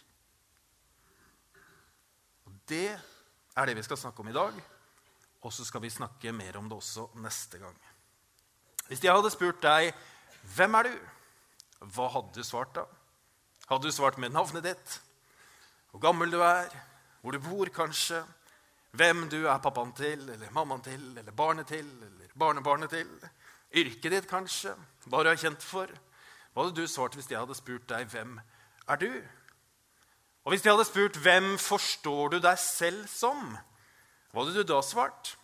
Og 2.46 2.52
Det 2.68 2.88
er 3.56 3.66
det 3.66 3.76
vi 3.76 3.82
skal 3.82 4.00
snakke 4.00 4.20
om 4.20 4.28
i 4.28 4.36
dag, 4.36 4.60
og 5.42 5.52
så 5.52 5.64
skal 5.64 5.82
vi 5.82 5.90
snakke 5.90 6.32
mer 6.32 6.56
om 6.56 6.68
det 6.70 6.78
også 6.78 7.08
neste 7.20 7.58
gang. 7.58 7.76
Hvis 8.88 9.02
jeg 9.04 9.14
hadde 9.14 9.30
spurt 9.30 9.62
deg 9.62 9.92
hvem 10.56 10.74
er 10.74 10.88
du, 10.88 10.94
hva 11.94 12.08
hadde 12.14 12.34
du 12.34 12.46
svart 12.46 12.74
da? 12.76 12.84
Hadde 13.68 13.88
du 13.88 13.94
svart 13.94 14.18
med 14.18 14.34
navnet 14.34 14.64
ditt, 14.66 15.00
hvor 15.90 16.02
gammel 16.02 16.30
du 16.32 16.40
er, 16.42 16.70
hvor 17.20 17.34
du 17.34 17.40
bor 17.42 17.70
kanskje, 17.74 18.22
hvem 18.92 19.28
du 19.32 19.46
er 19.46 19.62
pappaen 19.62 19.92
til, 19.96 20.26
eller 20.28 20.50
mammaen 20.52 20.82
til, 20.84 21.04
eller 21.18 21.32
barnet 21.32 21.68
til, 21.70 21.86
eller 21.86 22.34
barnebarnet 22.38 22.90
til, 22.90 23.08
yrket 23.72 24.12
ditt 24.12 24.28
kanskje, 24.28 24.74
hva 25.06 25.22
du 25.22 25.30
er 25.30 25.40
kjent 25.40 25.62
for? 25.64 25.90
Hva 26.52 26.66
hadde 26.66 26.82
du 26.82 26.90
svart 26.90 27.16
hvis 27.16 27.30
jeg 27.30 27.40
hadde 27.40 27.56
spurt 27.56 27.86
deg 27.88 28.10
hvem 28.12 28.36
er 28.88 28.98
du? 29.02 29.10
Og 30.42 30.52
hvis 30.52 30.64
de 30.64 30.72
hadde 30.72 30.86
spurt 30.88 31.18
hvem 31.22 31.54
forstår 31.60 32.34
du 32.34 32.40
deg 32.42 32.58
selv 32.58 33.06
som, 33.10 33.54
hva 34.32 34.42
hadde 34.42 34.58
du 34.58 34.66
da 34.66 34.80
svart? 34.82 35.36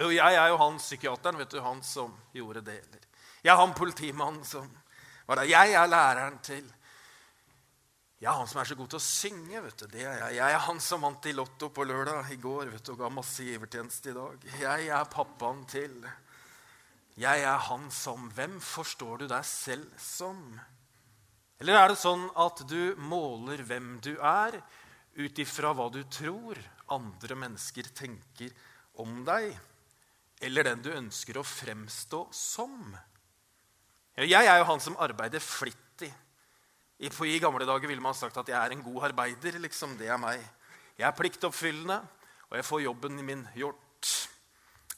Jo, 0.00 0.08
jeg 0.12 0.36
er 0.36 0.48
jo 0.52 0.60
han 0.60 0.78
psykiateren, 0.80 1.38
vet 1.40 1.52
du, 1.52 1.60
han 1.64 1.82
som 1.84 2.12
gjorde 2.36 2.64
det. 2.64 2.78
Eller 2.80 3.08
jeg 3.42 3.52
er 3.52 3.60
han 3.60 3.74
politimannen 3.76 4.44
som 4.46 4.68
var 5.26 5.40
der. 5.40 5.50
Jeg 5.50 5.74
er 5.76 5.90
læreren 5.90 6.38
til 6.44 6.64
Jeg 8.22 8.30
er 8.30 8.38
han 8.38 8.46
som 8.46 8.60
er 8.62 8.68
så 8.70 8.76
god 8.78 8.88
til 8.88 9.00
å 9.00 9.02
synge. 9.02 9.62
vet 9.62 9.78
du. 9.78 9.86
Det 9.90 10.04
er 10.06 10.18
jeg. 10.18 10.36
jeg 10.36 10.54
er 10.54 10.66
han 10.66 10.80
som 10.80 11.02
vant 11.02 11.26
i 11.26 11.32
Lotto 11.34 11.68
på 11.74 11.84
lørdag 11.84 12.30
i 12.30 12.36
går 12.38 12.70
vet 12.70 12.84
du, 12.86 12.92
og 12.92 13.00
ga 13.00 13.08
masse 13.10 13.42
givertjeneste 13.42 14.12
i 14.12 14.14
dag. 14.14 14.44
Jeg 14.60 14.88
er 14.88 15.10
pappaen 15.10 15.64
til 15.66 15.96
Jeg 17.18 17.42
er 17.42 17.58
han 17.58 17.90
som 17.90 18.30
Hvem 18.30 18.60
forstår 18.60 19.24
du 19.24 19.26
deg 19.26 19.44
selv 19.44 19.90
som? 19.98 20.60
Eller 21.62 21.78
er 21.78 21.92
det 21.92 22.00
sånn 22.02 22.26
at 22.42 22.64
du 22.66 22.96
måler 22.98 23.62
hvem 23.62 23.94
du 24.02 24.16
er, 24.18 24.58
ut 25.14 25.38
ifra 25.38 25.70
hva 25.76 25.86
du 25.94 26.02
tror 26.10 26.58
andre 26.90 27.36
mennesker 27.38 27.86
tenker 27.94 28.50
om 28.98 29.22
deg? 29.24 29.52
eller 30.42 30.66
den 30.66 30.82
du 30.82 30.90
ønsker 30.90 31.38
å 31.38 31.46
fremstå 31.46 32.24
som. 32.34 32.74
Jeg 34.18 34.42
er 34.42 34.58
jo 34.58 34.66
han 34.68 34.82
som 34.82 34.98
arbeider 35.00 35.42
flittig. 35.42 36.10
I 37.02 37.38
gamle 37.42 37.66
dager 37.66 37.90
ville 37.90 38.02
man 38.02 38.14
sagt 38.14 38.36
at 38.38 38.50
jeg 38.50 38.58
er 38.58 38.74
en 38.74 38.82
god 38.82 39.08
arbeider. 39.10 39.58
liksom, 39.62 39.96
Det 39.98 40.10
er 40.10 40.18
meg. 40.18 40.42
Jeg 40.98 41.06
er 41.06 41.16
pliktoppfyllende, 41.16 42.00
og 42.50 42.58
jeg 42.58 42.66
får 42.66 42.82
jobben 42.82 43.24
min 43.24 43.46
gjort. 43.54 44.10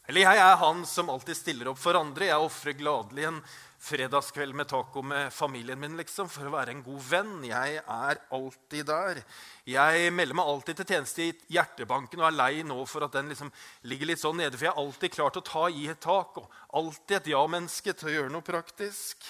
Eller 0.09 0.21
jeg 0.25 0.41
er 0.41 0.57
han 0.61 0.85
som 0.85 1.13
alltid 1.13 1.37
stiller 1.37 1.71
opp 1.71 1.79
for 1.81 1.97
andre. 1.97 2.29
Jeg 2.33 2.49
ofrer 2.49 2.77
gladelig 2.77 3.29
en 3.29 3.41
fredagskveld 3.85 4.57
med 4.57 4.69
taco 4.71 5.03
med 5.05 5.33
familien 5.33 5.81
min 5.81 5.99
liksom, 5.99 6.29
for 6.33 6.49
å 6.49 6.55
være 6.55 6.73
en 6.73 6.83
god 6.87 7.05
venn. 7.05 7.35
Jeg 7.45 7.81
er 7.83 8.21
alltid 8.33 8.89
der. 8.89 9.21
Jeg 9.69 10.13
melder 10.17 10.39
meg 10.39 10.51
alltid 10.53 10.81
til 10.81 10.89
tjeneste 10.95 11.27
i 11.27 11.35
hjertebanken 11.53 12.23
og 12.23 12.29
er 12.31 12.37
lei 12.39 12.65
nå 12.65 12.79
for 12.89 13.05
at 13.05 13.17
den 13.17 13.29
liksom 13.33 13.53
ligger 13.91 14.09
litt 14.09 14.23
sånn 14.23 14.41
nede. 14.41 14.57
For 14.57 14.69
jeg 14.69 14.73
er 14.73 14.83
alltid 14.85 15.17
klar 15.17 15.35
til 15.35 15.45
å 15.45 15.49
ta 15.51 15.65
i 15.69 15.87
et 15.93 16.01
tak 16.01 16.41
og 16.41 16.61
alltid 16.81 17.19
et 17.19 17.33
ja-menneske 17.35 17.93
til 17.93 18.11
å 18.11 18.15
gjøre 18.19 18.33
noe 18.33 18.47
praktisk. 18.47 19.29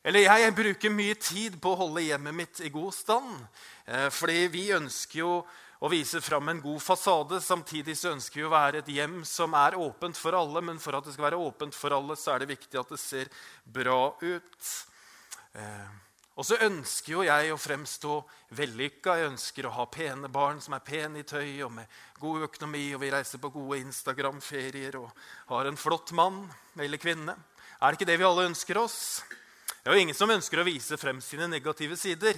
Eller 0.00 0.24
jeg 0.24 0.54
bruker 0.56 0.92
mye 0.94 1.16
tid 1.20 1.58
på 1.60 1.74
å 1.74 1.80
holde 1.82 2.06
hjemmet 2.06 2.36
mitt 2.36 2.62
i 2.64 2.72
god 2.72 2.94
stand. 2.96 3.42
Eh, 3.84 4.08
fordi 4.08 4.46
vi 4.48 4.70
ønsker 4.72 5.20
jo 5.20 5.34
og 5.80 5.92
viser 5.94 6.20
fram 6.20 6.50
en 6.52 6.60
god 6.60 6.82
fasade. 6.84 7.40
Samtidig 7.40 7.96
så 7.96 8.12
ønsker 8.12 8.42
vi 8.42 8.44
å 8.44 8.52
være 8.52 8.82
et 8.82 8.92
hjem 8.92 9.22
som 9.24 9.54
er 9.56 9.78
åpent 9.80 10.18
for 10.20 10.36
alle. 10.36 10.60
Men 10.64 10.80
for 10.82 10.98
at 10.98 11.06
det 11.08 11.14
skal 11.14 11.30
være 11.30 11.40
åpent 11.40 11.76
for 11.76 11.96
alle, 11.96 12.16
så 12.20 12.34
er 12.34 12.42
det 12.42 12.50
viktig 12.52 12.80
at 12.80 12.92
det 12.92 13.00
ser 13.00 13.30
bra 13.64 14.12
ut. 14.20 14.70
Eh, 15.56 15.88
og 16.36 16.46
så 16.46 16.60
ønsker 16.68 17.14
jo 17.14 17.24
jeg 17.24 17.52
å 17.52 17.58
fremstå 17.60 18.18
vellykka. 18.60 19.16
Jeg 19.16 19.32
ønsker 19.32 19.66
å 19.66 19.72
ha 19.78 19.88
pene 19.92 20.28
barn 20.32 20.60
som 20.60 20.76
er 20.76 20.84
pene 20.84 21.20
i 21.20 21.26
tøy 21.28 21.64
og 21.64 21.72
med 21.80 21.98
god 22.20 22.46
økonomi. 22.50 22.84
Og 22.94 23.00
vi 23.02 23.12
reiser 23.16 23.40
på 23.40 23.52
gode 23.56 23.80
Instagram-ferier 23.80 25.00
og 25.00 25.10
har 25.48 25.68
en 25.68 25.80
flott 25.80 26.12
mann 26.16 26.44
eller 26.76 27.00
kvinne. 27.00 27.38
Er 27.80 27.88
det 27.88 28.02
ikke 28.02 28.12
det 28.12 28.20
vi 28.20 28.28
alle 28.28 28.48
ønsker 28.52 28.84
oss? 28.84 29.00
Det 29.80 29.88
er 29.88 29.96
jo 29.96 30.04
ingen 30.04 30.16
som 30.16 30.28
ønsker 30.28 30.60
å 30.60 30.68
vise 30.68 31.00
frem 31.00 31.24
sine 31.24 31.48
negative 31.48 31.96
sider. 31.96 32.36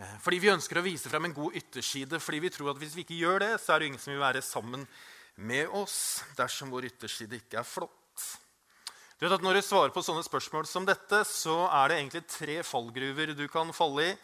Eh, 0.00 0.16
fordi 0.24 0.40
vi 0.40 0.52
ønsker 0.52 0.80
å 0.80 0.84
vise 0.84 1.12
frem 1.12 1.28
en 1.28 1.36
god 1.36 1.56
ytterside. 1.60 2.20
Fordi 2.22 2.42
vi 2.46 2.52
tror 2.52 2.72
at 2.72 2.80
hvis 2.80 2.96
vi 2.96 3.04
ikke 3.04 3.20
gjør 3.20 3.44
det, 3.44 3.54
så 3.60 3.74
er 3.74 3.80
det 3.82 3.90
ingen 3.90 4.02
som 4.02 4.14
vil 4.14 4.22
være 4.22 4.44
sammen 4.44 4.86
med 5.40 5.72
oss 5.76 6.22
dersom 6.38 6.72
vår 6.72 6.88
ytterside 6.90 7.40
ikke 7.40 7.60
er 7.60 7.68
flott. 7.68 7.96
Du 9.20 9.26
vet 9.26 9.36
at 9.36 9.44
Når 9.44 9.58
du 9.58 9.62
svarer 9.62 9.92
på 9.92 10.00
sånne 10.04 10.24
spørsmål 10.24 10.64
som 10.68 10.86
dette, 10.88 11.24
så 11.28 11.66
er 11.68 11.88
det 11.88 11.98
egentlig 11.98 12.22
tre 12.32 12.60
fallgruver 12.64 13.34
du 13.36 13.46
kan 13.52 13.72
falle 13.76 14.06
i. 14.08 14.14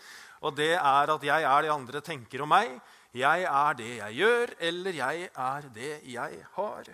Og 0.41 0.57
det 0.57 0.73
er 0.77 1.13
at 1.13 1.25
jeg 1.25 1.49
er 1.49 1.65
det 1.65 1.73
andre 1.73 2.01
tenker 2.05 2.45
om 2.45 2.49
meg, 2.53 2.79
jeg 3.17 3.45
er 3.49 3.77
det 3.77 3.93
jeg 3.97 4.17
gjør, 4.21 4.51
eller 4.69 4.97
jeg 4.97 5.29
er 5.33 5.69
det 5.73 5.93
jeg 6.05 6.41
har. 6.57 6.91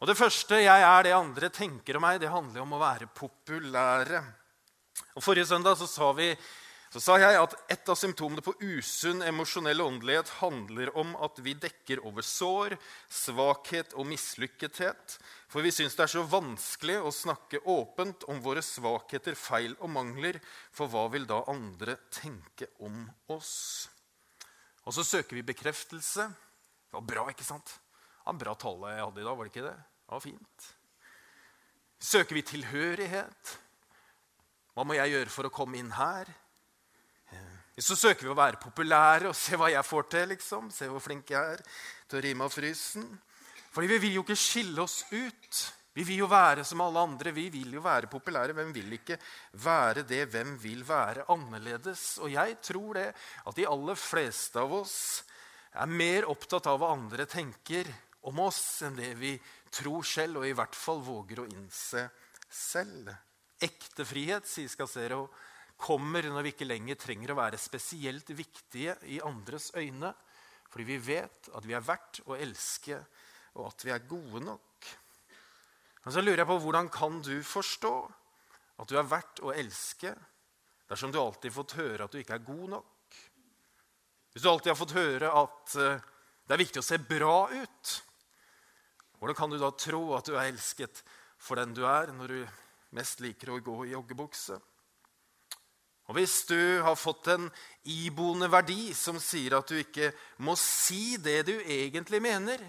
Og 0.00 0.08
Det 0.08 0.16
første 0.16 0.60
jeg 0.60 0.84
er 0.84 1.02
det 1.04 1.12
andre 1.16 1.48
tenker 1.48 1.96
om 1.96 2.04
meg, 2.04 2.20
det 2.20 2.32
handler 2.32 2.64
om 2.64 2.76
å 2.76 2.80
være 2.80 3.08
populære. 3.16 4.22
Og 5.16 5.24
Forrige 5.24 5.48
søndag 5.48 5.76
så 5.80 5.88
sa 5.88 6.12
vi 6.16 6.30
så 6.96 7.00
sa 7.02 7.14
jeg 7.20 7.36
at 7.36 7.52
et 7.68 7.90
av 7.92 7.96
symptomene 8.00 8.40
på 8.40 8.54
usunn 8.56 9.18
emosjonell 9.20 9.82
åndelighet 9.84 10.30
handler 10.38 10.88
om 10.96 11.10
at 11.20 11.36
vi 11.44 11.52
dekker 11.60 12.00
over 12.08 12.24
sår, 12.24 12.72
svakhet 13.12 13.92
og 14.00 14.06
mislykkethet. 14.08 15.16
For 15.52 15.60
vi 15.60 15.74
syns 15.76 15.92
det 15.98 16.06
er 16.06 16.12
så 16.14 16.22
vanskelig 16.24 16.94
å 17.04 17.12
snakke 17.12 17.60
åpent 17.68 18.24
om 18.32 18.40
våre 18.40 18.62
svakheter, 18.64 19.36
feil 19.36 19.74
og 19.76 19.92
mangler. 19.92 20.38
For 20.72 20.88
hva 20.88 21.02
vil 21.12 21.28
da 21.28 21.42
andre 21.52 21.98
tenke 22.08 22.70
om 22.80 23.04
oss? 23.36 23.90
Og 24.88 24.96
så 24.96 25.04
søker 25.04 25.36
vi 25.36 25.44
bekreftelse. 25.52 26.30
Det 26.32 26.96
var 26.96 27.06
bra, 27.12 27.26
ikke 27.28 27.44
sant? 27.44 27.76
Det 27.76 28.24
var 28.24 28.38
en 28.38 28.40
bra 28.46 28.56
tale 28.64 28.94
jeg 28.94 29.04
hadde 29.04 29.20
i 29.20 29.28
dag, 29.28 29.36
var 29.36 29.44
det 29.44 29.52
ikke 29.52 29.66
det? 29.68 29.76
Det 29.84 30.16
var 30.16 30.24
fint. 30.24 30.72
Søker 32.08 32.40
vi 32.40 32.46
tilhørighet? 32.54 33.54
Hva 34.72 34.88
må 34.88 34.96
jeg 34.96 35.12
gjøre 35.12 35.36
for 35.36 35.52
å 35.52 35.54
komme 35.60 35.76
inn 35.84 35.92
her? 36.00 36.32
Så 37.76 37.96
søker 37.96 38.24
vi 38.24 38.32
å 38.32 38.38
være 38.38 38.56
populære 38.56 39.28
og 39.28 39.36
se 39.36 39.56
hva 39.60 39.68
jeg 39.68 39.84
får 39.84 40.06
til. 40.08 40.28
liksom. 40.32 40.70
Se 40.72 40.88
hvor 40.88 41.02
flink 41.04 41.28
jeg 41.30 41.56
er 41.56 41.64
til 42.08 42.18
å 42.18 42.22
rime 42.24 42.46
av 42.46 42.54
frysen. 42.54 43.04
Fordi 43.74 43.90
vi 43.90 43.98
vil 44.06 44.14
jo 44.16 44.22
ikke 44.24 44.38
skille 44.40 44.80
oss 44.80 45.02
ut. 45.10 45.58
Vi 45.96 46.04
vil 46.08 46.22
jo 46.22 46.28
være 46.28 46.64
som 46.64 46.80
alle 46.80 47.02
andre. 47.04 47.34
Vi 47.36 47.50
vil 47.52 47.74
jo 47.76 47.82
være 47.84 48.08
populære. 48.08 48.56
Hvem 48.56 48.72
vil 48.72 48.96
ikke 48.96 49.18
være 49.60 50.06
det? 50.08 50.22
Hvem 50.32 50.54
vil 50.60 50.80
være 50.88 51.26
annerledes? 51.32 52.16
Og 52.24 52.32
jeg 52.32 52.56
tror 52.64 52.96
det 52.96 53.10
at 53.44 53.56
de 53.56 53.68
aller 53.68 54.00
fleste 54.00 54.60
av 54.60 54.72
oss 54.76 54.96
er 55.76 55.92
mer 55.92 56.28
opptatt 56.32 56.68
av 56.72 56.80
hva 56.80 56.94
andre 56.96 57.26
tenker 57.28 57.88
om 58.26 58.40
oss, 58.40 58.80
enn 58.82 58.96
det 58.96 59.12
vi 59.20 59.34
tror 59.70 60.04
selv, 60.08 60.40
og 60.40 60.48
i 60.48 60.54
hvert 60.56 60.76
fall 60.76 61.04
våger 61.04 61.42
å 61.42 61.48
innse 61.50 62.06
selv. 62.48 63.12
Ekte 63.60 64.04
frihet, 64.08 64.48
sier 64.48 64.72
Scacero, 64.72 65.26
kommer 65.76 66.26
når 66.30 66.46
vi 66.46 66.52
ikke 66.54 66.68
lenger 66.68 66.98
trenger 67.00 67.32
å 67.32 67.38
være 67.38 67.60
spesielt 67.60 68.30
viktige 68.36 68.96
i 69.12 69.20
andres 69.24 69.70
øyne, 69.76 70.12
fordi 70.70 70.86
vi 70.88 70.98
vet 71.00 71.50
at 71.54 71.66
vi 71.66 71.76
er 71.76 71.84
verdt 71.84 72.22
å 72.26 72.36
elske, 72.36 72.98
og 73.56 73.70
at 73.70 73.84
vi 73.86 73.92
er 73.94 74.08
gode 74.08 74.42
nok. 74.44 74.88
Men 76.04 76.14
så 76.14 76.22
lurer 76.22 76.42
jeg 76.42 76.50
på 76.50 76.58
hvordan 76.62 76.90
kan 76.92 77.20
du 77.24 77.34
forstå 77.42 77.94
at 78.82 78.90
du 78.90 78.98
er 78.98 79.08
verdt 79.08 79.40
å 79.42 79.54
elske 79.56 80.12
dersom 80.86 81.10
du 81.10 81.18
alltid 81.18 81.50
har 81.50 81.56
fått 81.56 81.78
høre 81.80 82.06
at 82.06 82.12
du 82.12 82.20
ikke 82.20 82.36
er 82.36 82.44
god 82.46 82.68
nok? 82.76 83.16
Hvis 84.32 84.44
du 84.44 84.50
alltid 84.50 84.70
har 84.70 84.78
fått 84.78 84.94
høre 84.98 85.32
at 85.32 85.74
eh, 85.80 86.04
det 86.46 86.54
er 86.54 86.62
viktig 86.62 86.82
å 86.82 86.86
se 86.86 86.98
bra 87.02 87.48
ut, 87.50 87.92
hvordan 89.18 89.38
kan 89.38 89.50
du 89.50 89.56
da 89.58 89.72
tro 89.74 90.02
at 90.14 90.28
du 90.28 90.36
er 90.36 90.50
elsket 90.50 91.00
for 91.40 91.58
den 91.58 91.72
du 91.74 91.82
er, 91.88 92.12
når 92.14 92.34
du 92.34 92.40
mest 92.94 93.22
liker 93.24 93.50
å 93.50 93.58
gå 93.64 93.78
i 93.86 93.94
joggebukse? 93.96 94.60
Og 96.06 96.18
hvis 96.18 96.44
du 96.46 96.82
har 96.86 96.98
fått 96.98 97.26
en 97.32 97.48
iboende 97.90 98.46
verdi 98.50 98.92
som 98.94 99.18
sier 99.22 99.56
at 99.58 99.70
du 99.70 99.78
ikke 99.80 100.12
må 100.46 100.54
si 100.58 101.16
det 101.18 101.40
du 101.48 101.54
egentlig 101.58 102.20
mener, 102.22 102.62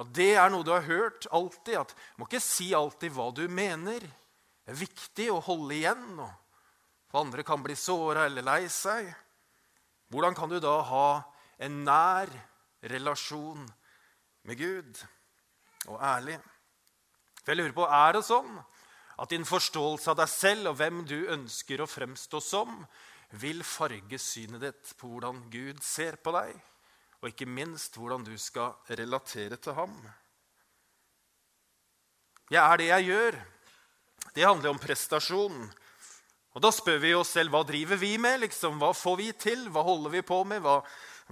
at 0.00 0.10
det 0.16 0.32
er 0.40 0.50
noe 0.50 0.66
du 0.66 0.72
har 0.72 0.86
hørt 0.88 1.28
alltid, 1.30 1.76
at 1.82 1.94
du 1.94 2.22
må 2.22 2.26
ikke 2.26 2.42
si 2.42 2.70
alltid 2.74 3.12
hva 3.14 3.30
du 3.36 3.44
mener 3.52 4.00
Det 4.00 4.74
er 4.74 4.84
viktig 4.86 5.26
å 5.32 5.40
holde 5.42 5.74
igjen, 5.74 6.20
for 7.10 7.24
andre 7.24 7.42
kan 7.42 7.62
bli 7.64 7.74
såra 7.74 8.28
eller 8.28 8.44
lei 8.46 8.68
seg. 8.70 9.08
Hvordan 10.12 10.36
kan 10.36 10.50
du 10.52 10.60
da 10.62 10.76
ha 10.86 11.08
en 11.58 11.80
nær 11.82 12.30
relasjon 12.86 13.64
med 14.46 14.60
Gud 14.60 15.00
og 15.88 15.96
ærlig? 15.98 16.36
For 17.40 17.50
jeg 17.50 17.58
lurer 17.58 17.74
på, 17.74 17.88
Er 17.88 18.14
det 18.14 18.22
sånn 18.28 18.60
at 19.20 19.32
din 19.32 19.44
forståelse 19.44 20.12
av 20.12 20.18
deg 20.22 20.30
selv 20.32 20.70
og 20.72 20.78
hvem 20.80 21.02
du 21.08 21.18
ønsker 21.32 21.82
å 21.82 21.88
fremstå 21.88 22.40
som, 22.40 22.80
vil 23.30 23.62
farge 23.62 24.18
synet 24.18 24.64
ditt 24.64 24.94
på 24.98 25.12
hvordan 25.12 25.44
Gud 25.52 25.82
ser 25.86 26.16
på 26.18 26.32
deg, 26.34 26.54
og 27.20 27.28
ikke 27.28 27.46
minst 27.46 27.98
hvordan 28.00 28.24
du 28.26 28.32
skal 28.40 28.72
relatere 28.98 29.58
til 29.60 29.76
ham. 29.76 29.92
Jeg 32.50 32.62
er 32.64 32.80
det 32.80 32.88
jeg 32.88 33.06
gjør. 33.10 33.36
Det 34.34 34.46
handler 34.46 34.72
om 34.72 34.80
prestasjon. 34.82 35.60
Og 36.50 36.62
Da 36.64 36.72
spør 36.74 36.98
vi 36.98 37.12
oss 37.14 37.30
selv 37.36 37.52
hva 37.54 37.60
driver 37.62 38.00
vi 38.00 38.16
med? 38.18 38.40
Liksom, 38.42 38.80
hva 38.80 38.90
får 38.96 39.16
vi 39.20 39.28
til? 39.38 39.68
Hva 39.70 39.84
holder 39.86 40.16
vi 40.16 40.24
på 40.26 40.40
med? 40.48 40.64
Hva, 40.64 40.80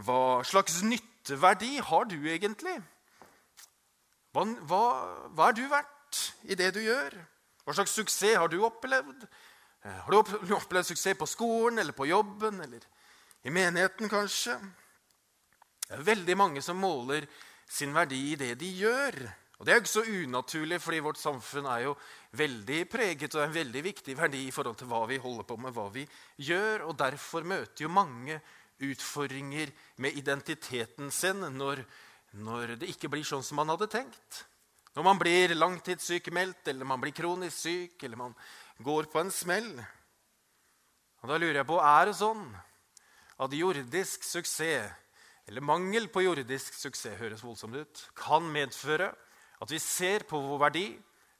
hva 0.06 0.20
slags 0.46 0.78
nytteverdi 0.86 1.80
har 1.88 2.06
du 2.06 2.20
egentlig? 2.20 2.76
Hva, 4.30 4.44
hva, 4.70 4.84
hva 5.34 5.48
er 5.48 5.58
du 5.58 5.64
verdt 5.72 6.22
i 6.46 6.54
det 6.54 6.70
du 6.76 6.84
gjør? 6.84 7.16
Hva 7.68 7.74
slags 7.76 7.92
suksess 7.98 8.38
har 8.40 8.48
du 8.48 8.62
opplevd? 8.64 9.26
Eh, 9.84 9.98
har 10.06 10.14
du 10.14 10.54
opplevd 10.56 10.88
suksess 10.88 11.18
på 11.20 11.28
skolen 11.28 11.82
eller 11.82 11.92
på 11.92 12.08
jobben 12.08 12.62
eller 12.64 12.86
i 13.44 13.52
menigheten, 13.52 14.08
kanskje? 14.08 14.56
Det 15.84 15.98
er 15.98 16.06
veldig 16.06 16.36
mange 16.40 16.62
som 16.64 16.80
måler 16.80 17.28
sin 17.68 17.92
verdi 17.92 18.22
i 18.32 18.40
det 18.40 18.54
de 18.60 18.72
gjør. 18.80 19.20
Og 19.58 19.66
Det 19.66 19.72
er 19.72 19.76
jo 19.76 19.82
ikke 19.82 19.92
så 19.92 20.06
unaturlig, 20.06 20.80
fordi 20.80 21.04
vårt 21.04 21.20
samfunn 21.20 21.68
er 21.68 21.84
jo 21.84 21.94
veldig 22.40 22.82
preget 22.88 23.34
og 23.34 23.42
er 23.42 23.48
en 23.50 23.56
veldig 23.58 23.84
viktig 23.84 24.16
verdi 24.16 24.42
i 24.46 24.54
forhold 24.54 24.78
til 24.80 24.88
hva 24.88 25.04
vi 25.10 25.20
holder 25.20 25.48
på 25.48 25.56
med, 25.60 25.74
hva 25.76 25.88
vi 25.92 26.08
gjør. 26.48 26.88
Og 26.88 26.96
Derfor 26.96 27.44
møter 27.44 27.84
jo 27.84 27.92
mange 27.92 28.40
utfordringer 28.80 29.74
med 30.00 30.16
identiteten 30.16 31.10
sin 31.12 31.44
når 31.58 31.84
når 32.36 32.76
det 32.80 32.90
ikke 32.92 33.08
blir 33.08 33.24
sånn 33.24 33.44
som 33.44 33.56
man 33.60 33.70
hadde 33.72 33.88
tenkt. 33.88 34.42
Når 34.96 35.04
man 35.04 35.20
blir 35.20 35.54
langtidssykemeldt, 35.54 36.68
eller 36.72 36.88
man 36.88 37.00
blir 37.02 37.14
kronisk 37.16 37.56
syk, 37.56 38.02
eller 38.02 38.16
man 38.16 38.34
går 38.82 39.10
på 39.12 39.20
en 39.20 39.30
smell. 39.30 39.72
Og 41.22 41.28
Da 41.28 41.36
lurer 41.36 41.60
jeg 41.60 41.66
på 41.68 41.78
er 41.82 42.06
det 42.06 42.16
sånn 42.18 42.46
at 43.38 43.54
jordisk 43.54 44.24
suksess, 44.26 44.90
eller 45.48 45.64
mangel 45.64 46.08
på 46.12 46.22
jordisk 46.22 46.74
suksess, 46.76 47.18
høres 47.18 47.44
voldsomt 47.44 47.76
ut, 47.78 48.02
kan 48.14 48.44
medføre 48.52 49.12
at 49.58 49.70
vi 49.70 49.78
ser 49.82 50.26
på 50.28 50.38
vår 50.42 50.60
verdi 50.66 50.88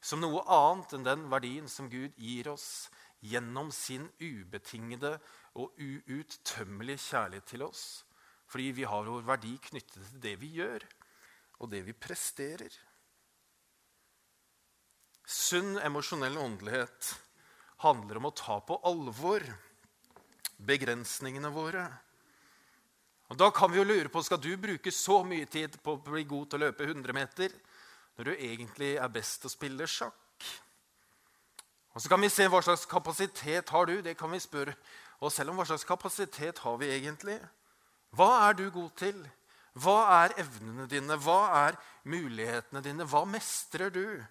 som 0.00 0.22
noe 0.22 0.44
annet 0.46 0.94
enn 0.94 1.06
den 1.06 1.26
verdien 1.30 1.68
som 1.70 1.90
Gud 1.90 2.14
gir 2.16 2.48
oss 2.52 2.88
gjennom 3.20 3.70
sin 3.74 4.06
ubetingede 4.22 5.16
og 5.58 5.74
uuttømmelige 5.78 7.02
kjærlighet 7.08 7.48
til 7.50 7.64
oss. 7.66 8.04
Fordi 8.48 8.70
vi 8.78 8.86
har 8.88 9.06
vår 9.06 9.26
verdi 9.26 9.56
knyttet 9.68 9.98
til 9.98 10.22
det 10.22 10.36
vi 10.40 10.54
gjør, 10.60 10.84
og 11.58 11.70
det 11.70 11.82
vi 11.86 11.92
presterer. 11.92 12.70
Sunn 15.28 15.76
emosjonell 15.84 16.38
åndelighet 16.40 17.14
handler 17.84 18.16
om 18.16 18.28
å 18.30 18.36
ta 18.36 18.54
på 18.64 18.78
alvor 18.88 19.44
begrensningene 20.56 21.50
våre. 21.52 21.84
Og 23.28 23.36
Da 23.36 23.50
kan 23.52 23.68
vi 23.70 23.76
jo 23.76 23.84
lure 23.84 24.08
på 24.08 24.22
skal 24.24 24.40
du 24.40 24.54
bruke 24.56 24.90
så 24.90 25.20
mye 25.24 25.44
tid 25.44 25.76
på 25.84 25.98
å 25.98 26.00
bli 26.00 26.24
god 26.24 26.48
til 26.48 26.58
å 26.58 26.62
løpe 26.64 26.86
100 26.86 27.12
meter 27.12 27.52
når 28.16 28.30
du 28.30 28.32
egentlig 28.38 28.94
er 28.96 29.12
best 29.12 29.42
til 29.42 29.50
å 29.50 29.52
spille 29.52 29.86
sjakk. 29.86 30.46
Og 31.92 32.00
Så 32.00 32.08
kan 32.08 32.24
vi 32.24 32.32
se 32.32 32.48
hva 32.48 32.62
slags 32.64 32.86
kapasitet 32.88 33.68
har 33.68 33.86
du. 33.86 34.00
Det 34.00 34.16
kan 34.16 34.30
vi 34.32 34.40
spørre 34.40 34.74
oss 35.20 35.34
selv 35.34 35.50
om. 35.50 35.60
Hva 35.60 35.68
slags 35.68 35.84
kapasitet 35.84 36.58
har 36.64 36.80
vi 36.80 36.88
egentlig? 36.88 37.36
Hva 38.16 38.48
er 38.48 38.56
du 38.56 38.70
god 38.70 38.96
til? 38.96 39.20
Hva 39.76 40.24
er 40.24 40.38
evnene 40.40 40.88
dine? 40.88 41.20
Hva 41.20 41.68
er 41.68 41.78
mulighetene 42.08 42.80
dine? 42.80 43.04
Hva 43.04 43.26
mestrer 43.28 43.92
du? 43.92 44.24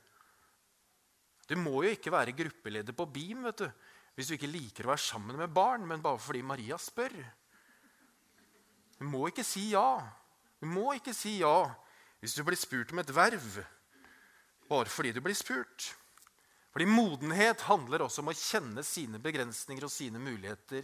Du 1.47 1.55
må 1.59 1.81
jo 1.85 1.93
ikke 1.95 2.11
være 2.11 2.35
gruppeleder 2.35 2.95
på 2.95 3.07
BIM 3.09 3.47
vet 3.47 3.63
du, 3.63 3.67
hvis 4.17 4.29
du 4.29 4.35
ikke 4.35 4.51
liker 4.51 4.87
å 4.87 4.91
være 4.91 5.05
sammen 5.05 5.37
med 5.39 5.53
barn, 5.53 5.85
men 5.87 6.03
bare 6.03 6.19
fordi 6.19 6.41
Maria 6.43 6.77
spør. 6.81 7.15
Du 8.97 9.05
må 9.07 9.27
ikke 9.29 9.45
si 9.45 9.69
ja. 9.71 10.01
Du 10.59 10.65
må 10.67 10.89
ikke 10.97 11.13
si 11.15 11.37
ja 11.43 11.69
hvis 12.17 12.33
du 12.33 12.41
blir 12.43 12.57
spurt 12.57 12.91
om 12.91 12.99
et 12.99 13.11
verv 13.13 13.59
bare 14.67 14.91
fordi 14.91 15.13
du 15.15 15.21
blir 15.23 15.37
spurt. 15.37 15.93
Fordi 16.73 16.85
modenhet 16.85 17.63
handler 17.69 18.03
også 18.05 18.21
om 18.21 18.31
å 18.31 18.37
kjenne 18.37 18.83
sine 18.85 19.21
begrensninger 19.23 19.87
og 19.87 19.93
sine 19.93 20.19
muligheter 20.21 20.83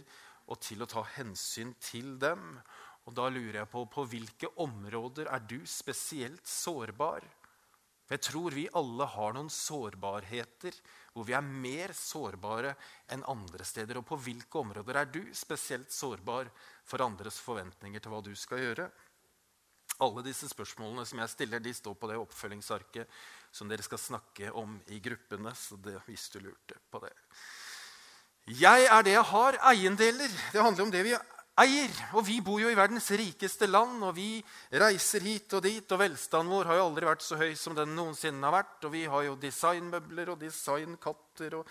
og 0.50 0.60
til 0.64 0.82
å 0.82 0.88
ta 0.90 1.04
hensyn 1.14 1.74
til 1.82 2.16
dem. 2.20 2.56
Og 3.04 3.16
da 3.16 3.28
lurer 3.28 3.60
jeg 3.60 3.70
på 3.70 3.84
på 3.92 4.06
hvilke 4.08 4.50
områder 4.64 5.28
er 5.30 5.44
du 5.44 5.60
spesielt 5.68 6.46
sårbar? 6.48 7.26
Jeg 8.10 8.20
tror 8.20 8.52
vi 8.52 8.66
alle 8.76 9.06
har 9.08 9.32
noen 9.32 9.48
sårbarheter 9.52 10.76
hvor 11.14 11.24
vi 11.24 11.32
er 11.36 11.46
mer 11.46 11.94
sårbare 11.96 12.74
enn 13.14 13.24
andre 13.30 13.64
steder. 13.64 14.00
Og 14.00 14.06
på 14.08 14.18
hvilke 14.26 14.60
områder 14.60 15.00
er 15.00 15.08
du 15.08 15.22
spesielt 15.36 15.92
sårbar 15.94 16.50
for 16.84 17.04
andres 17.04 17.38
forventninger 17.40 18.02
til 18.02 18.12
hva 18.12 18.20
du 18.24 18.34
skal 18.36 18.60
gjøre? 18.60 18.88
Alle 20.04 20.24
disse 20.26 20.48
spørsmålene 20.50 21.04
som 21.06 21.20
jeg 21.22 21.30
stiller, 21.30 21.62
de 21.62 21.72
står 21.74 21.94
på 21.96 22.10
det 22.10 22.18
oppfølgingsarket 22.18 23.20
som 23.54 23.70
dere 23.70 23.84
skal 23.86 24.00
snakke 24.02 24.50
om 24.58 24.74
i 24.90 24.98
gruppene. 25.00 25.54
så 25.54 25.76
det, 25.76 26.00
hvis 26.06 26.28
du 26.34 26.40
lurte 26.40 26.76
på 26.90 27.00
det. 27.04 27.12
Jeg 28.44 28.84
er 28.90 29.02
det 29.06 29.14
jeg 29.14 29.24
har. 29.30 29.56
Eiendeler. 29.70 30.32
Det 30.52 30.60
handler 30.60 30.84
om 30.84 30.90
det 30.90 31.04
vi 31.06 31.14
eier. 31.60 31.90
Og 32.14 32.24
vi 32.26 32.40
bor 32.44 32.60
jo 32.62 32.70
i 32.70 32.78
verdens 32.78 33.10
rikeste 33.14 33.68
land, 33.70 34.02
og 34.02 34.14
vi 34.16 34.38
reiser 34.72 35.24
hit 35.26 35.52
og 35.56 35.64
dit. 35.66 35.84
Og 35.84 36.00
velstanden 36.00 36.52
vår 36.52 36.70
har 36.70 36.80
jo 36.80 36.86
aldri 36.88 37.08
vært 37.08 37.26
så 37.26 37.38
høy 37.40 37.52
som 37.58 37.76
den 37.76 37.94
noensinne 37.96 38.44
har 38.48 38.56
vært. 38.58 38.80
Og 38.86 38.94
vi 38.94 39.04
har 39.10 39.28
jo 39.28 39.36
designmøbler 39.40 40.34
og 40.34 40.40
designkatter 40.42 41.60
og 41.60 41.70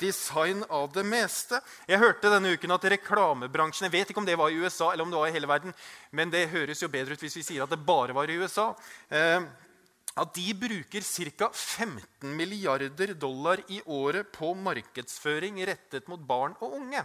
design 0.00 0.64
av 0.74 0.88
det 0.94 1.04
meste. 1.06 1.60
Jeg 1.88 2.02
hørte 2.02 2.32
denne 2.32 2.54
uken 2.54 2.74
at 2.74 2.86
reklamebransjen 2.96 3.86
Jeg 3.86 3.94
vet 3.94 4.10
ikke 4.10 4.22
om 4.22 4.26
det 4.26 4.38
var 4.38 4.50
i 4.50 4.58
USA 4.58 4.92
eller 4.92 5.06
om 5.06 5.12
det 5.12 5.20
var 5.20 5.30
i 5.30 5.36
hele 5.36 5.50
verden, 5.50 5.74
men 6.10 6.32
det 6.32 6.48
høres 6.50 6.82
jo 6.82 6.90
bedre 6.90 7.14
ut 7.14 7.22
hvis 7.22 7.36
vi 7.38 7.44
sier 7.46 7.62
at 7.62 7.70
det 7.70 7.84
bare 7.86 8.16
var 8.16 8.30
i 8.30 8.38
USA. 8.40 8.72
Eh, 9.08 9.46
at 10.14 10.34
de 10.36 10.52
bruker 10.54 11.02
ca. 11.02 11.48
15 11.50 12.36
milliarder 12.38 13.14
dollar 13.18 13.58
i 13.66 13.80
året 13.90 14.30
på 14.32 14.52
markedsføring 14.54 15.58
rettet 15.66 16.06
mot 16.10 16.20
barn 16.22 16.54
og 16.62 16.76
unge. 16.78 17.02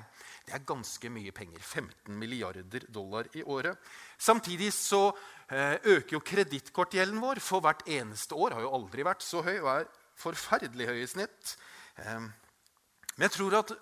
Det 0.50 0.56
er 0.58 0.66
ganske 0.66 1.10
mye 1.14 1.30
penger. 1.30 1.62
15 1.62 2.16
milliarder 2.18 2.86
dollar 2.90 3.28
i 3.38 3.44
året. 3.46 3.78
Samtidig 4.18 4.72
så 4.74 5.12
eh, 5.46 5.76
øker 5.78 6.16
jo 6.16 6.22
kredittkortgjelden 6.26 7.22
vår 7.22 7.38
for 7.38 7.62
hvert 7.62 7.84
eneste 7.86 8.34
år. 8.34 8.56
Har 8.58 8.66
jo 8.66 8.72
aldri 8.74 9.06
vært 9.06 9.22
så 9.22 9.44
høy 9.46 9.60
og 9.60 9.70
er 9.76 9.86
forferdelig 10.18 10.88
høy 10.90 11.04
i 11.04 11.12
snitt. 11.12 11.54
Eh, 12.02 12.26
men 12.26 13.28
jeg 13.28 13.36
tror 13.36 13.60
at 13.60 13.76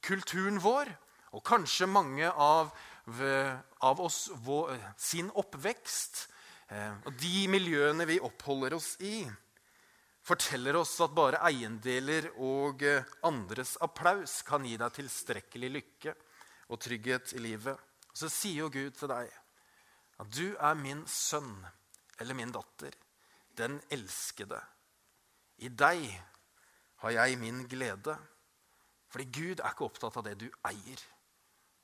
kulturen 0.00 0.56
vår, 0.64 0.88
og 1.36 1.44
kanskje 1.44 1.90
mange 1.92 2.30
av, 2.30 2.72
av 3.84 4.00
oss 4.00 4.30
vår, 4.46 4.78
sin 4.96 5.28
oppvekst 5.28 6.22
eh, 6.70 7.04
og 7.04 7.20
de 7.20 7.48
miljøene 7.52 8.08
vi 8.08 8.16
oppholder 8.24 8.78
oss 8.78 8.94
i, 9.04 9.26
forteller 10.24 10.76
oss 10.80 10.96
at 11.04 11.14
bare 11.14 11.40
eiendeler 11.44 12.30
og 12.40 12.82
eh, 12.86 13.04
andres 13.28 13.76
applaus 13.84 14.40
kan 14.46 14.64
gi 14.64 14.76
deg 14.80 14.96
tilstrekkelig 14.96 15.70
lykke 15.74 16.14
og 16.72 16.80
trygghet 16.80 17.34
i 17.36 17.42
livet. 17.44 17.76
Så 18.14 18.30
sier 18.32 18.64
jo 18.64 18.70
Gud 18.72 18.96
til 18.96 19.10
deg 19.12 19.32
at 20.22 20.30
du 20.32 20.54
er 20.54 20.78
min 20.78 21.02
sønn 21.10 21.56
eller 22.22 22.38
min 22.38 22.52
datter, 22.54 22.94
den 23.58 23.80
elskede. 23.92 24.60
I 25.58 25.68
deg 25.68 26.06
har 27.02 27.16
jeg 27.18 27.38
min 27.38 27.64
glede. 27.68 28.16
Fordi 29.10 29.26
Gud 29.30 29.60
er 29.60 29.74
ikke 29.74 29.86
opptatt 29.86 30.16
av 30.18 30.24
det 30.26 30.38
du 30.40 30.48
eier. 30.66 31.02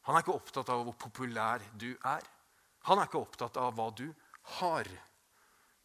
Han 0.08 0.16
er 0.16 0.24
ikke 0.24 0.34
opptatt 0.34 0.70
av 0.72 0.82
hvor 0.86 0.96
populær 0.98 1.62
du 1.78 1.92
er. 1.92 2.24
Han 2.88 2.98
er 2.98 3.06
ikke 3.06 3.20
opptatt 3.20 3.58
av 3.60 3.74
hva 3.76 3.90
du 3.94 4.08
har. 4.56 4.88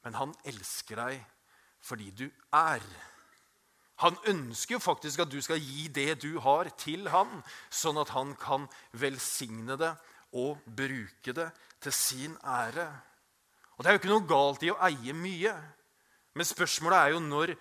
Men 0.05 0.17
han 0.17 0.33
elsker 0.47 1.01
deg 1.01 1.34
fordi 1.85 2.09
du 2.11 2.25
er. 2.53 2.83
Han 4.03 4.17
ønsker 4.27 4.75
jo 4.75 4.83
faktisk 4.83 5.21
at 5.23 5.31
du 5.31 5.37
skal 5.43 5.61
gi 5.61 5.87
det 5.93 6.17
du 6.23 6.39
har, 6.43 6.67
til 6.81 7.07
han, 7.13 7.39
sånn 7.69 8.01
at 8.01 8.11
han 8.15 8.33
kan 8.39 8.65
velsigne 8.99 9.77
det 9.79 9.93
og 10.35 10.59
bruke 10.65 11.35
det 11.35 11.47
til 11.83 11.95
sin 11.95 12.35
ære. 12.43 12.89
Og 13.77 13.83
Det 13.83 13.89
er 13.89 13.95
jo 13.95 14.01
ikke 14.01 14.11
noe 14.11 14.27
galt 14.27 14.63
i 14.65 14.71
å 14.71 14.79
eie 14.87 15.15
mye. 15.15 15.53
Men 16.35 16.47
spørsmålet 16.47 16.99
er 16.99 17.13
jo 17.13 17.23
når 17.23 17.55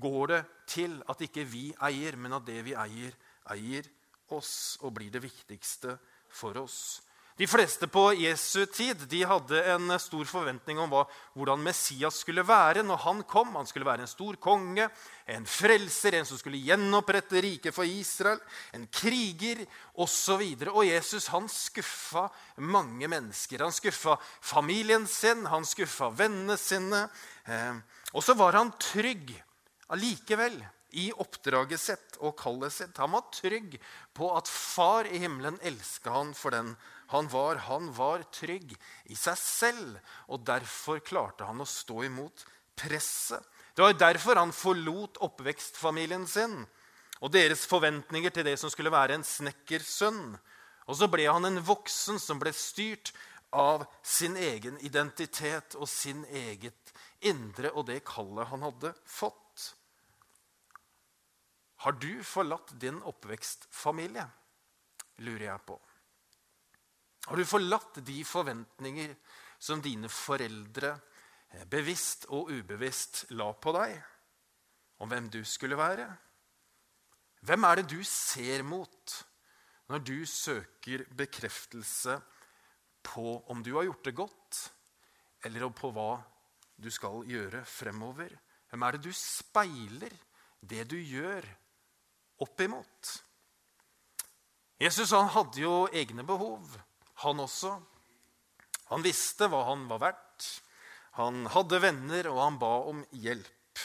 går 0.00 0.26
det 0.34 0.40
til 0.70 0.98
at 1.08 1.22
ikke 1.24 1.44
vi 1.48 1.70
eier, 1.88 2.16
men 2.16 2.36
at 2.36 2.46
det 2.46 2.60
vi 2.64 2.76
eier, 2.76 3.16
eier 3.50 3.88
oss 4.36 4.78
og 4.84 4.94
blir 4.98 5.10
det 5.12 5.22
viktigste 5.24 5.96
for 6.28 6.60
oss. 6.60 7.00
De 7.36 7.46
fleste 7.46 7.86
på 7.88 8.02
Jesu 8.20 8.66
tid 8.66 9.06
de 9.08 9.22
hadde 9.24 9.60
en 9.72 9.92
stor 10.02 10.26
forventning 10.28 10.78
om 10.82 10.90
hva, 10.92 11.04
hvordan 11.32 11.62
Messias 11.64 12.18
skulle 12.20 12.44
være 12.44 12.82
når 12.84 13.00
han 13.04 13.22
kom. 13.28 13.54
Han 13.56 13.68
skulle 13.68 13.88
være 13.88 14.04
en 14.04 14.10
stor 14.10 14.36
konge, 14.42 14.88
en 15.30 15.46
frelser, 15.48 16.18
en 16.18 16.28
som 16.28 16.40
skulle 16.40 16.60
gjenopprette 16.60 17.40
riket 17.40 17.74
for 17.76 17.88
Israel, 17.88 18.42
en 18.76 18.84
kriger 18.92 19.62
osv. 19.94 20.42
Og, 20.42 20.66
og 20.74 20.84
Jesus 20.88 21.30
han 21.32 21.48
skuffa 21.48 22.26
mange 22.60 23.08
mennesker. 23.08 23.64
Han 23.64 23.72
skuffa 23.72 24.18
familien 24.40 25.06
sin, 25.08 25.46
han 25.48 25.64
skuffa 25.64 26.10
vennene 26.12 26.58
sine. 26.60 27.06
Eh, 27.46 27.80
og 28.12 28.26
så 28.26 28.36
var 28.36 28.58
han 28.58 28.74
trygg 28.76 29.32
allikevel 29.90 30.60
i 30.98 31.10
oppdraget 31.22 31.80
sitt 31.80 32.16
og 32.20 32.34
kallet 32.38 32.74
sitt. 32.74 32.98
Han 32.98 33.14
var 33.14 33.28
trygg 33.34 33.76
på 34.16 34.30
at 34.36 34.50
far 34.50 35.08
i 35.08 35.20
himmelen 35.22 35.58
elska 35.62 36.12
han 36.14 36.34
for 36.34 36.54
den 36.54 36.74
var. 37.10 37.56
Han 37.68 37.90
var 37.92 38.22
trygg 38.32 38.74
i 39.04 39.16
seg 39.18 39.38
selv, 39.38 39.96
og 40.28 40.44
derfor 40.46 41.02
klarte 41.04 41.48
han 41.48 41.60
å 41.60 41.68
stå 41.68 42.04
imot 42.06 42.44
presset. 42.78 43.42
Det 43.74 43.82
var 43.82 43.98
derfor 43.98 44.36
han 44.36 44.52
forlot 44.52 45.20
oppvekstfamilien 45.24 46.26
sin 46.28 46.62
og 47.20 47.32
deres 47.34 47.66
forventninger 47.68 48.32
til 48.32 48.46
det 48.48 48.56
som 48.60 48.72
skulle 48.72 48.92
være 48.92 49.18
en 49.18 49.26
snekkersønn. 49.26 50.38
Og 50.88 50.96
så 50.96 51.08
ble 51.12 51.26
han 51.28 51.44
en 51.46 51.60
voksen 51.64 52.18
som 52.20 52.40
ble 52.40 52.52
styrt 52.56 53.12
av 53.52 53.84
sin 54.06 54.36
egen 54.40 54.78
identitet 54.86 55.76
og 55.76 55.88
sin 55.90 56.24
eget 56.24 56.94
indre 57.26 57.72
og 57.74 57.88
det 57.90 58.00
kallet 58.08 58.48
han 58.50 58.64
hadde 58.64 58.94
fått. 59.04 59.74
Har 61.84 61.96
du 61.96 62.22
forlatt 62.24 62.74
din 62.80 63.00
oppvekstfamilie? 63.08 64.26
lurer 65.20 65.46
jeg 65.50 65.60
på. 65.68 65.76
Har 67.30 67.38
du 67.38 67.46
forlatt 67.46 68.00
de 68.02 68.24
forventninger 68.26 69.12
som 69.62 69.78
dine 69.78 70.08
foreldre 70.10 70.88
eh, 71.54 71.62
bevisst 71.70 72.24
og 72.34 72.50
ubevisst 72.50 73.28
la 73.38 73.46
på 73.54 73.70
deg 73.76 73.92
om 74.98 75.12
hvem 75.12 75.28
du 75.30 75.38
skulle 75.46 75.78
være? 75.78 76.08
Hvem 77.46 77.68
er 77.68 77.78
det 77.78 77.86
du 77.92 78.02
ser 78.02 78.66
mot 78.66 79.14
når 79.94 80.02
du 80.10 80.16
søker 80.26 81.06
bekreftelse 81.22 82.18
på 83.06 83.38
om 83.54 83.62
du 83.62 83.76
har 83.78 83.86
gjort 83.86 84.10
det 84.10 84.16
godt, 84.18 84.58
eller 85.46 85.70
på 85.70 85.94
hva 85.94 86.10
du 86.82 86.90
skal 86.90 87.22
gjøre 87.30 87.62
fremover? 87.62 88.34
Hvem 88.66 88.88
er 88.88 88.98
det 88.98 89.06
du 89.06 89.14
speiler 89.14 90.18
det 90.58 90.82
du 90.90 90.98
gjør, 90.98 91.46
opp 92.42 92.66
imot? 92.66 93.16
Jesus 94.82 95.14
han 95.14 95.30
hadde 95.30 95.62
jo 95.62 95.84
egne 95.94 96.26
behov, 96.26 96.74
han 97.24 97.42
også. 97.42 97.74
Han 98.90 99.04
visste 99.04 99.46
hva 99.50 99.62
han 99.68 99.86
var 99.90 100.02
verdt. 100.02 100.48
Han 101.18 101.44
hadde 101.52 101.82
venner, 101.82 102.30
og 102.30 102.40
han 102.42 102.58
ba 102.60 102.72
om 102.90 103.04
hjelp. 103.12 103.84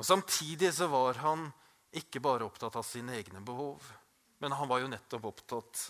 Og 0.00 0.06
Samtidig 0.06 0.72
så 0.74 0.88
var 0.90 1.20
han 1.20 1.50
ikke 1.96 2.22
bare 2.24 2.46
opptatt 2.46 2.78
av 2.78 2.86
sine 2.86 3.16
egne 3.18 3.42
behov, 3.44 3.84
men 4.40 4.54
han 4.56 4.68
var 4.70 4.80
jo 4.80 4.90
nettopp 4.90 5.26
opptatt 5.28 5.82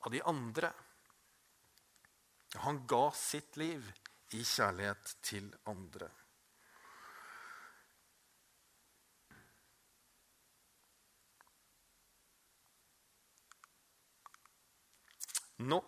av 0.00 0.14
de 0.14 0.22
andre. 0.26 0.72
Han 2.64 2.82
ga 2.90 3.04
sitt 3.14 3.60
liv 3.60 3.84
i 4.34 4.42
kjærlighet 4.42 5.14
til 5.22 5.50
andre. 5.70 6.08
Nå 15.60 15.80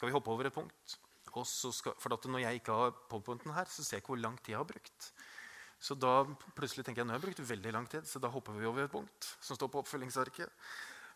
skal 0.00 0.08
vi 0.08 0.14
hoppe 0.16 0.32
over 0.32 0.48
et 0.48 0.54
punkt. 0.54 0.94
Skal, 1.30 1.92
for 2.00 2.16
når 2.32 2.40
jeg 2.40 2.58
ikke 2.62 2.72
har 2.72 2.94
powerpointen 3.10 3.52
her, 3.52 3.68
så 3.68 3.84
ser 3.84 3.98
jeg 3.98 4.02
ikke 4.02 4.14
hvor 4.14 4.22
lang 4.22 4.38
tid 4.40 4.54
jeg 4.54 4.58
har 4.58 4.66
brukt. 4.66 5.10
Så 5.80 5.96
da 5.96 6.22
plutselig 6.56 6.86
tenker 6.86 7.02
jeg 7.02 7.08
nå 7.08 7.12
har 7.12 7.20
jeg 7.20 7.26
brukt 7.28 7.50
veldig 7.50 7.72
lang 7.76 7.88
tid, 7.88 8.08
så 8.08 8.20
da 8.20 8.30
hopper 8.32 8.56
vi 8.56 8.68
over 8.68 8.86
et 8.86 8.92
punkt 8.92 9.28
som 9.44 9.58
står 9.58 9.70
på 9.72 9.82
oppfølgingsarket. 9.84 10.48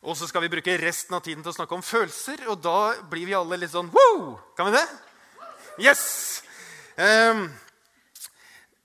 Og 0.04 0.16
så 0.20 0.28
skal 0.28 0.44
vi 0.44 0.52
bruke 0.52 0.76
resten 0.80 1.16
av 1.16 1.24
tiden 1.24 1.40
til 1.40 1.54
å 1.54 1.56
snakke 1.56 1.76
om 1.76 1.84
følelser, 1.84 2.44
og 2.52 2.60
da 2.64 2.92
blir 3.08 3.24
vi 3.28 3.36
alle 3.36 3.58
litt 3.60 3.72
sånn 3.72 3.88
Woo! 3.92 4.34
Kan 4.56 4.68
vi 4.68 4.76
det? 4.76 4.84
Yes! 5.80 6.04
Um, 7.00 7.48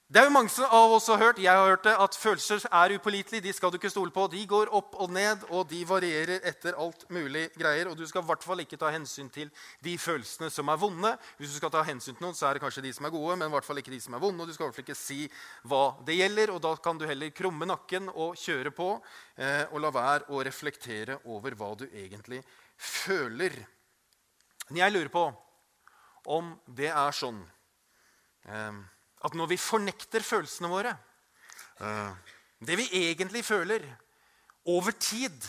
det 0.09 0.17
er 0.17 0.25
jo 0.25 0.31
Mange 0.33 0.67
av 0.73 0.91
oss 0.95 1.05
har 1.11 1.19
hørt 1.21 1.37
jeg 1.37 1.53
har 1.53 1.67
hørt 1.69 1.83
det, 1.85 1.91
at 1.93 2.15
følelser 2.17 2.63
er 2.65 2.95
upålitelige. 2.97 3.43
De 3.45 3.51
skal 3.53 3.69
du 3.69 3.75
ikke 3.77 3.91
stole 3.93 4.09
på. 4.09 4.23
De 4.33 4.41
går 4.49 4.71
opp 4.73 4.95
og 4.97 5.11
ned, 5.13 5.43
og 5.53 5.67
de 5.69 5.83
varierer 5.85 6.41
etter 6.49 6.73
alt 6.81 7.05
mulig 7.13 7.43
greier. 7.53 7.91
Og 7.91 7.93
du 7.97 8.01
skal 8.09 8.25
i 8.25 8.29
hvert 8.31 8.41
fall 8.41 8.63
ikke 8.63 8.79
ta 8.81 8.89
hensyn 8.89 9.29
til 9.29 9.51
de 9.85 9.93
følelsene 10.01 10.49
som 10.49 10.73
er 10.73 10.81
vonde. 10.81 11.13
Hvis 11.37 11.53
du 11.53 11.59
skal 11.59 11.73
ta 11.77 11.85
hensyn 11.85 12.17
til 12.17 12.25
noen, 12.25 12.33
så 12.33 12.49
er 12.49 12.57
det 12.57 12.65
kanskje 12.65 12.87
de 12.87 12.95
som 12.97 13.05
er 13.05 13.13
gode, 13.13 13.37
men 13.37 13.53
i 13.53 13.53
hvert 13.53 13.69
fall 13.69 13.83
ikke 13.83 13.93
de 13.93 14.01
som 14.01 14.17
er 14.17 14.25
vonde. 14.25 14.41
Og 14.41 14.49
du 14.49 14.57
skal 14.57 14.65
i 14.65 14.71
hvert 14.71 14.79
fall 14.81 14.87
ikke 14.87 14.97
si 14.97 15.21
hva 15.69 15.85
det 16.09 16.17
gjelder, 16.17 16.55
og 16.57 16.65
da 16.65 16.73
kan 16.81 16.97
du 16.97 17.05
heller 17.05 17.37
krumme 17.43 17.69
nakken 17.69 18.09
og 18.09 18.33
kjøre 18.41 18.73
på 18.73 18.91
eh, 19.37 19.65
og 19.69 19.79
la 19.85 19.93
være 19.93 20.33
å 20.33 20.41
reflektere 20.49 21.21
over 21.29 21.53
hva 21.53 21.75
du 21.77 21.85
egentlig 21.85 22.41
føler. 22.73 23.61
Men 24.71 24.87
jeg 24.87 24.97
lurer 24.97 25.13
på 25.13 25.29
om 26.33 26.55
det 26.65 26.89
er 26.89 27.13
sånn 27.25 27.43
eh, 28.49 28.87
at 29.25 29.35
når 29.35 29.51
vi 29.51 29.59
fornekter 29.59 30.23
følelsene 30.23 30.71
våre, 30.71 30.95
eh, 31.83 32.35
det 32.59 32.77
vi 32.79 32.87
egentlig 33.09 33.43
føler, 33.45 33.83
over 34.65 34.91
tid, 34.91 35.47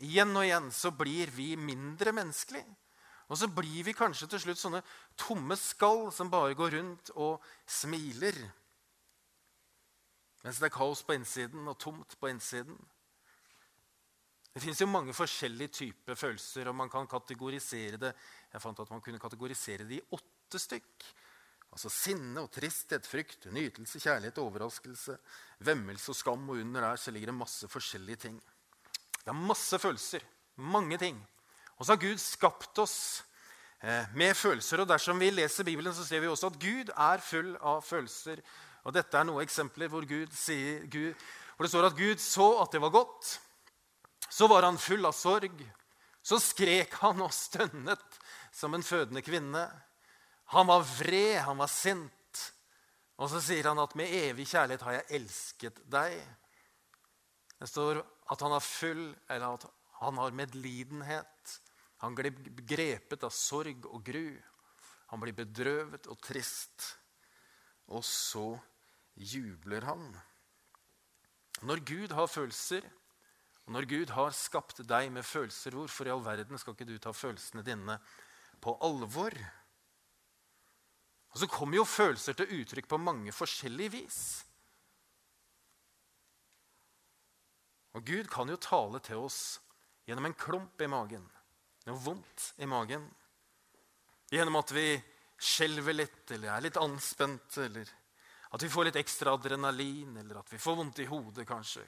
igjen 0.00 0.36
og 0.36 0.46
igjen, 0.46 0.70
så 0.72 0.90
blir 0.94 1.30
vi 1.34 1.54
mindre 1.56 2.12
menneskelige. 2.16 2.68
Og 3.30 3.38
så 3.38 3.46
blir 3.46 3.84
vi 3.86 3.94
kanskje 3.94 4.26
til 4.30 4.42
slutt 4.42 4.58
sånne 4.58 4.80
tomme 5.18 5.54
skall 5.58 6.08
som 6.14 6.30
bare 6.32 6.56
går 6.58 6.74
rundt 6.74 7.12
og 7.14 7.44
smiler. 7.68 8.34
Mens 10.42 10.58
det 10.58 10.70
er 10.70 10.74
kaos 10.74 11.04
på 11.06 11.14
innsiden 11.14 11.68
og 11.68 11.78
tomt 11.78 12.16
på 12.18 12.30
innsiden. 12.32 12.74
Det 14.50 14.62
fins 14.64 14.82
mange 14.88 15.14
forskjellige 15.14 15.74
typer 15.76 16.18
følelser, 16.18 16.68
og 16.68 16.74
man 16.74 16.90
kan 16.90 17.06
kategorisere 17.06 18.00
det 18.02 18.14
Jeg 18.52 18.60
fant 18.60 18.80
at 18.80 18.90
man 18.90 19.00
kunne 19.00 19.22
kategorisere 19.22 19.86
det 19.86 20.00
i 20.00 20.06
åtte 20.10 20.58
stykk. 20.58 21.04
Altså 21.70 21.90
sinne 21.92 22.42
og 22.42 22.50
tristhet, 22.50 23.06
frykt, 23.06 23.46
nytelse, 23.54 24.00
kjærlighet, 24.02 24.38
overraskelse, 24.42 25.16
vemmelse 25.66 26.10
og 26.10 26.18
skam. 26.18 26.48
Og 26.50 26.62
under 26.64 26.88
der 26.88 26.96
så 26.98 27.14
ligger 27.14 27.30
det 27.30 27.38
masse 27.38 27.68
forskjellige 27.70 28.24
ting. 28.26 28.40
Det 29.20 29.30
er 29.30 29.38
masse 29.38 29.78
følelser. 29.78 30.24
Mange 30.56 30.98
ting. 30.98 31.20
Og 31.78 31.86
så 31.86 31.94
har 31.94 32.02
Gud 32.02 32.18
skapt 32.20 32.78
oss 32.82 32.96
eh, 33.82 34.10
med 34.14 34.34
følelser. 34.34 34.82
Og 34.82 34.88
dersom 34.88 35.20
vi 35.22 35.30
leser 35.30 35.64
Bibelen, 35.64 35.94
så 35.94 36.04
ser 36.04 36.20
vi 36.20 36.28
også 36.28 36.50
at 36.50 36.58
Gud 36.60 36.90
er 36.96 37.22
full 37.24 37.54
av 37.56 37.84
følelser. 37.86 38.42
Og 38.84 38.96
dette 38.96 39.16
er 39.16 39.28
noen 39.28 39.44
eksempler 39.44 39.88
hvor, 39.92 40.04
Gud 40.08 40.32
sier, 40.36 40.82
Gud, 40.90 41.14
hvor 41.54 41.66
det 41.66 41.72
står 41.72 41.90
at 41.90 41.96
Gud 41.96 42.20
så 42.24 42.48
at 42.64 42.74
det 42.74 42.82
var 42.82 42.92
godt. 42.94 43.36
Så 44.30 44.48
var 44.50 44.66
han 44.66 44.80
full 44.80 45.06
av 45.06 45.14
sorg. 45.16 45.62
Så 46.22 46.40
skrek 46.42 46.98
han 47.00 47.22
og 47.24 47.32
stønnet 47.32 48.20
som 48.52 48.74
en 48.74 48.84
fødende 48.84 49.22
kvinne. 49.24 49.64
Han 50.50 50.66
var 50.66 50.82
vred, 50.82 51.40
han 51.46 51.60
var 51.60 51.70
sint. 51.70 52.42
Og 53.20 53.28
så 53.30 53.40
sier 53.44 53.68
han 53.68 53.78
at 53.78 53.94
'med 53.94 54.08
evig 54.08 54.48
kjærlighet 54.48 54.82
har 54.82 54.92
jeg 54.92 55.20
elsket 55.20 55.82
deg'. 55.86 56.36
Det 57.60 57.68
står 57.68 58.00
at 58.32 58.40
han 58.40 58.52
er 58.52 58.64
full, 58.64 59.16
eller 59.28 59.54
at 59.54 59.66
han 60.00 60.16
har 60.16 60.30
medlidenhet. 60.30 61.60
Han 62.00 62.14
blir 62.14 62.32
grepet 62.64 63.22
av 63.22 63.30
sorg 63.30 63.84
og 63.86 64.02
gru. 64.04 64.40
Han 65.12 65.20
blir 65.20 65.36
bedrøvet 65.36 66.06
og 66.06 66.20
trist. 66.22 66.96
Og 67.88 68.04
så 68.04 68.58
jubler 69.14 69.84
han. 69.84 70.06
Når 71.62 71.84
Gud 71.84 72.12
har 72.16 72.26
følelser, 72.26 72.86
og 73.66 73.72
når 73.72 73.88
Gud 73.90 74.10
har 74.16 74.30
skapt 74.30 74.80
deg 74.88 75.12
med 75.12 75.26
følelser, 75.26 75.76
hvorfor 75.76 76.08
i 76.08 76.10
all 76.14 76.24
verden 76.24 76.58
skal 76.58 76.72
ikke 76.72 76.88
du 76.88 76.96
ta 76.98 77.12
følelsene 77.12 77.62
dine 77.66 77.98
på 78.60 78.78
alvor? 78.80 79.36
Og 81.30 81.42
så 81.42 81.48
kommer 81.50 81.78
jo 81.78 81.86
følelser 81.86 82.34
til 82.38 82.54
uttrykk 82.60 82.88
på 82.90 82.98
mange 82.98 83.34
forskjellige 83.34 83.94
vis. 83.94 84.20
Og 87.94 88.06
Gud 88.06 88.30
kan 88.30 88.50
jo 88.50 88.58
tale 88.62 89.00
til 89.02 89.22
oss 89.22 89.60
gjennom 90.06 90.26
en 90.26 90.38
klump 90.38 90.82
i 90.82 90.90
magen, 90.90 91.24
noe 91.86 92.02
vondt 92.02 92.52
i 92.62 92.66
magen. 92.70 93.06
Gjennom 94.30 94.58
at 94.60 94.74
vi 94.74 94.86
skjelver 95.40 95.96
litt 95.96 96.30
eller 96.34 96.52
er 96.54 96.66
litt 96.66 96.78
anspent, 96.78 97.56
eller 97.62 97.88
at 98.50 98.62
vi 98.62 98.70
får 98.70 98.88
litt 98.88 98.98
ekstra 99.00 99.34
adrenalin, 99.38 100.16
eller 100.22 100.42
at 100.42 100.52
vi 100.52 100.58
får 100.58 100.78
vondt 100.78 101.02
i 101.02 101.08
hodet, 101.10 101.46
kanskje. 101.48 101.84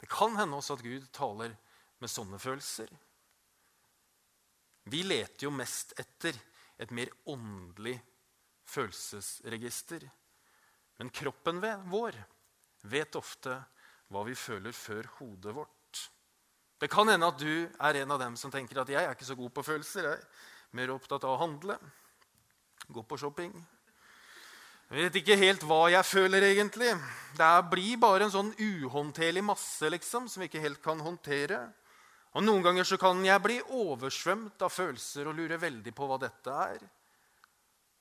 Det 0.00 0.08
kan 0.12 0.36
hende 0.36 0.56
også 0.56 0.76
at 0.76 0.84
Gud 0.84 1.08
taler 1.16 1.54
med 2.00 2.12
sånne 2.12 2.40
følelser. 2.40 2.90
Vi 4.92 5.00
leter 5.02 5.48
jo 5.48 5.52
mest 5.54 5.96
etter 6.00 6.36
et 6.78 6.92
mer 6.94 7.10
åndelig 7.32 7.96
følelsesregister. 8.66 10.06
Men 10.98 11.12
kroppen 11.12 11.60
vår 11.90 12.16
vet 12.86 13.18
ofte 13.18 13.56
hva 14.12 14.22
vi 14.26 14.36
føler 14.38 14.74
før 14.76 15.08
hodet 15.18 15.54
vårt. 15.54 16.02
Det 16.76 16.90
kan 16.92 17.08
hende 17.08 17.28
at 17.28 17.38
du 17.40 17.66
er 17.66 18.02
en 18.02 18.12
av 18.12 18.20
dem 18.20 18.36
som 18.36 18.52
tenker 18.52 18.82
at 18.82 18.90
jeg 18.92 19.02
er 19.02 19.14
ikke 19.14 19.28
så 19.28 19.36
god 19.38 19.54
på 19.56 19.64
følelser. 19.64 20.10
Jeg 20.10 20.20
er 20.20 20.76
mer 20.76 20.92
opptatt 20.92 21.24
av 21.24 21.36
å 21.36 21.40
handle, 21.40 21.78
gå 22.92 23.02
på 23.02 23.18
shopping. 23.20 23.54
Jeg 24.86 25.08
vet 25.08 25.16
ikke 25.18 25.38
helt 25.40 25.64
hva 25.66 25.88
jeg 25.90 26.06
føler, 26.06 26.44
egentlig. 26.46 26.92
Det 27.34 27.54
blir 27.72 27.96
bare 27.98 28.28
en 28.28 28.34
sånn 28.34 28.52
uhåndterlig 28.54 29.42
masse 29.42 29.88
liksom, 29.90 30.28
som 30.30 30.44
vi 30.44 30.46
ikke 30.46 30.62
helt 30.62 30.82
kan 30.84 31.00
håndtere. 31.02 31.64
Og 32.36 32.44
Noen 32.44 32.62
ganger 32.62 32.86
så 32.86 32.98
kan 33.00 33.24
jeg 33.24 33.42
bli 33.42 33.56
oversvømt 33.74 34.62
av 34.62 34.70
følelser 34.70 35.26
og 35.26 35.34
lure 35.40 35.58
veldig 35.58 35.94
på 35.96 36.06
hva 36.06 36.20
dette 36.22 36.54
er. 36.68 36.84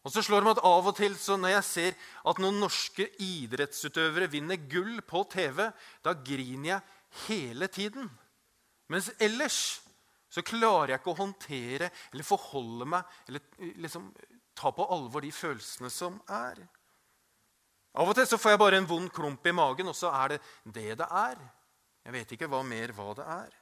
Og 0.05 0.13
så 0.13 0.21
slår 0.21 0.43
det 0.43 0.47
meg 0.47 0.59
at 0.59 0.67
Av 0.69 0.87
og 0.91 0.97
til 0.99 1.15
så 1.17 1.37
når 1.39 1.55
jeg 1.55 1.65
ser 1.65 1.95
at 2.29 2.41
noen 2.41 2.59
norske 2.61 3.07
idrettsutøvere 3.25 4.29
vinner 4.29 4.61
gull 4.69 4.99
på 5.07 5.23
TV, 5.33 5.65
da 6.05 6.13
griner 6.13 6.69
jeg 6.75 7.25
hele 7.25 7.69
tiden. 7.73 8.11
Mens 8.93 9.09
ellers 9.17 9.81
så 10.29 10.43
klarer 10.45 10.93
jeg 10.93 11.01
ikke 11.01 11.13
å 11.15 11.21
håndtere 11.23 11.89
eller 12.11 12.27
forholde 12.27 12.87
meg 12.91 13.17
eller 13.25 13.41
eh, 13.57 13.73
liksom 13.81 14.11
ta 14.55 14.71
på 14.71 14.85
alvor 14.93 15.25
de 15.25 15.31
følelsene 15.33 15.89
som 15.91 16.19
er. 16.31 16.61
Av 17.95 18.09
og 18.11 18.17
til 18.17 18.27
så 18.27 18.39
får 18.39 18.53
jeg 18.53 18.61
bare 18.61 18.79
en 18.81 18.89
vond 18.89 19.09
klump 19.11 19.45
i 19.47 19.55
magen, 19.55 19.87
og 19.87 19.95
så 19.95 20.11
er 20.11 20.35
det 20.35 20.39
det 20.75 20.97
det 20.99 21.07
er. 21.07 21.39
Jeg 22.05 22.13
vet 22.13 22.33
ikke 22.35 22.49
hva 22.51 22.61
mer 22.67 22.93
hva 22.95 23.13
det 23.17 23.25
er. 23.25 23.53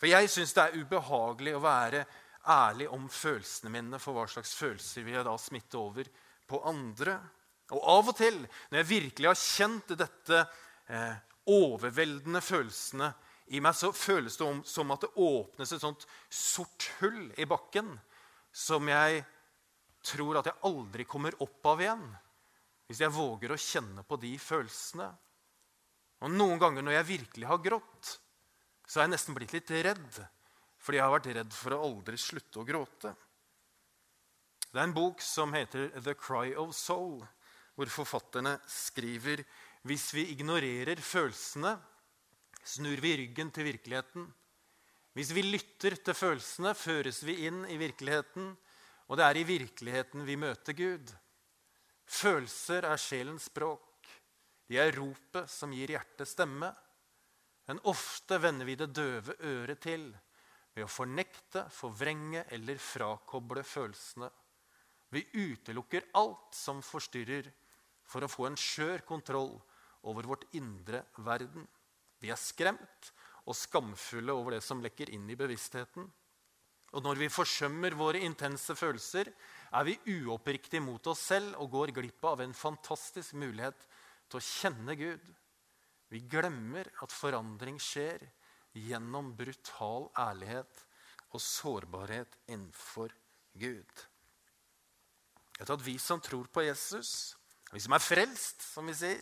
For 0.00 0.08
jeg 0.08 0.30
syns 0.32 0.54
det 0.56 0.64
er 0.64 0.78
ubehagelig 0.80 1.56
å 1.58 1.64
være 1.64 2.04
ærlig 2.50 2.88
om 2.90 3.06
følelsene 3.12 3.72
mine, 3.72 4.00
for 4.02 4.16
hva 4.16 4.26
slags 4.30 4.52
følelser 4.58 5.06
vil 5.06 5.18
jeg 5.18 5.26
da 5.28 5.36
smitte 5.38 5.78
over 5.78 6.10
på 6.50 6.60
andre? 6.68 7.16
Og 7.70 7.82
av 7.94 8.10
og 8.10 8.16
til, 8.18 8.38
når 8.70 8.80
jeg 8.80 8.90
virkelig 8.90 9.30
har 9.30 9.38
kjent 9.38 9.92
dette 9.98 10.44
eh, 10.90 11.18
overveldende 11.50 12.42
følelsene 12.42 13.12
i 13.54 13.62
meg, 13.62 13.74
så 13.78 13.92
føles 13.94 14.36
det 14.38 14.46
om, 14.46 14.62
som 14.66 14.90
at 14.94 15.06
det 15.06 15.14
åpnes 15.22 15.74
et 15.74 15.82
sånt 15.82 16.06
sort 16.28 16.90
hull 17.00 17.28
i 17.38 17.46
bakken 17.50 17.94
som 18.50 18.88
jeg 18.90 19.22
tror 20.06 20.40
at 20.40 20.50
jeg 20.50 20.62
aldri 20.66 21.06
kommer 21.08 21.36
opp 21.44 21.70
av 21.70 21.82
igjen 21.82 22.04
hvis 22.90 23.02
jeg 23.04 23.14
våger 23.14 23.52
å 23.54 23.60
kjenne 23.60 24.02
på 24.02 24.16
de 24.18 24.32
følelsene. 24.42 25.06
Og 26.26 26.32
Noen 26.34 26.58
ganger 26.58 26.82
når 26.82 26.96
jeg 26.96 27.08
virkelig 27.12 27.46
har 27.46 27.60
grått, 27.62 28.08
så 28.82 28.98
har 28.98 29.06
jeg 29.06 29.12
nesten 29.12 29.36
blitt 29.36 29.54
litt 29.54 29.70
redd 29.86 30.18
fordi 30.80 30.98
jeg 30.98 31.06
har 31.06 31.14
vært 31.14 31.32
redd 31.36 31.52
for 31.54 31.76
å 31.76 31.82
aldri 31.88 32.18
slutte 32.20 32.62
å 32.62 32.66
gråte. 32.66 33.12
Det 34.70 34.78
er 34.78 34.86
en 34.86 34.96
bok 34.96 35.20
som 35.24 35.52
heter 35.54 35.90
The 35.98 36.14
Cry 36.14 36.54
of 36.58 36.72
Soul, 36.78 37.20
hvor 37.74 37.90
forfatterne 37.90 38.56
skriver 38.70 39.42
hvis 39.88 40.10
vi 40.14 40.26
ignorerer 40.34 41.00
følelsene, 41.02 41.74
snur 42.64 43.00
vi 43.00 43.16
ryggen 43.22 43.50
til 43.54 43.66
virkeligheten. 43.70 44.26
Hvis 45.16 45.32
vi 45.34 45.42
lytter 45.42 45.96
til 45.98 46.14
følelsene, 46.14 46.74
føres 46.76 47.22
vi 47.26 47.48
inn 47.48 47.64
i 47.72 47.78
virkeligheten, 47.80 48.52
og 49.10 49.18
det 49.18 49.26
er 49.26 49.40
i 49.40 49.46
virkeligheten 49.48 50.22
vi 50.28 50.36
møter 50.38 50.76
Gud. 50.78 51.10
Følelser 52.10 52.86
er 52.86 53.00
sjelens 53.00 53.48
språk. 53.50 54.06
De 54.70 54.78
er 54.78 54.94
ropet 54.94 55.50
som 55.50 55.72
gir 55.74 55.96
hjertet 55.96 56.30
stemme. 56.30 56.70
Men 57.66 57.82
ofte 57.90 58.38
vender 58.42 58.68
vi 58.68 58.76
det 58.78 58.92
døve 58.94 59.34
øret 59.46 59.82
til 59.82 60.12
ved 60.80 60.88
å 60.88 60.92
fornekte, 60.92 61.66
forvrenge 61.76 62.46
eller 62.56 62.80
frakoble 62.80 63.62
følelsene. 63.66 64.30
Vi 65.12 65.20
utelukker 65.34 66.08
alt 66.16 66.56
som 66.56 66.80
forstyrrer, 66.84 67.50
for 68.10 68.24
å 68.24 68.30
få 68.30 68.48
en 68.48 68.56
skjør 68.58 69.04
kontroll 69.06 69.52
over 70.08 70.26
vårt 70.26 70.46
indre 70.56 71.04
verden. 71.26 71.66
Vi 72.18 72.32
er 72.32 72.40
skremt 72.40 73.10
og 73.44 73.54
skamfulle 73.56 74.32
over 74.34 74.56
det 74.56 74.64
som 74.64 74.80
lekker 74.82 75.12
inn 75.14 75.28
i 75.30 75.36
bevisstheten. 75.38 76.08
Og 76.90 77.04
når 77.04 77.20
vi 77.20 77.30
forsømmer 77.30 77.94
våre 77.94 78.22
intense 78.26 78.74
følelser, 78.74 79.30
er 79.70 79.86
vi 79.86 79.98
uoppriktige 80.16 80.82
mot 80.82 81.06
oss 81.12 81.22
selv 81.30 81.60
og 81.62 81.70
går 81.76 81.92
glipp 82.00 82.24
av 82.26 82.42
en 82.42 82.56
fantastisk 82.56 83.36
mulighet 83.38 83.86
til 84.30 84.40
å 84.40 84.46
kjenne 84.48 84.96
Gud. 84.98 85.22
Vi 86.10 86.24
glemmer 86.26 86.88
at 87.04 87.14
forandring 87.14 87.78
skjer 87.78 88.24
gjennom 88.76 89.32
brutal 89.36 90.08
ærlighet 90.18 90.84
og 91.30 91.42
sårbarhet 91.42 92.36
innenfor 92.46 93.12
Gud. 93.58 94.06
Vet 95.58 95.70
at 95.74 95.84
Vi 95.84 95.98
som 95.98 96.20
tror 96.20 96.48
på 96.52 96.64
Jesus, 96.64 97.36
vi 97.72 97.80
som 97.82 97.94
er 97.94 98.02
frelst, 98.02 98.64
som 98.64 98.86
vi 98.86 98.96
sier 98.96 99.20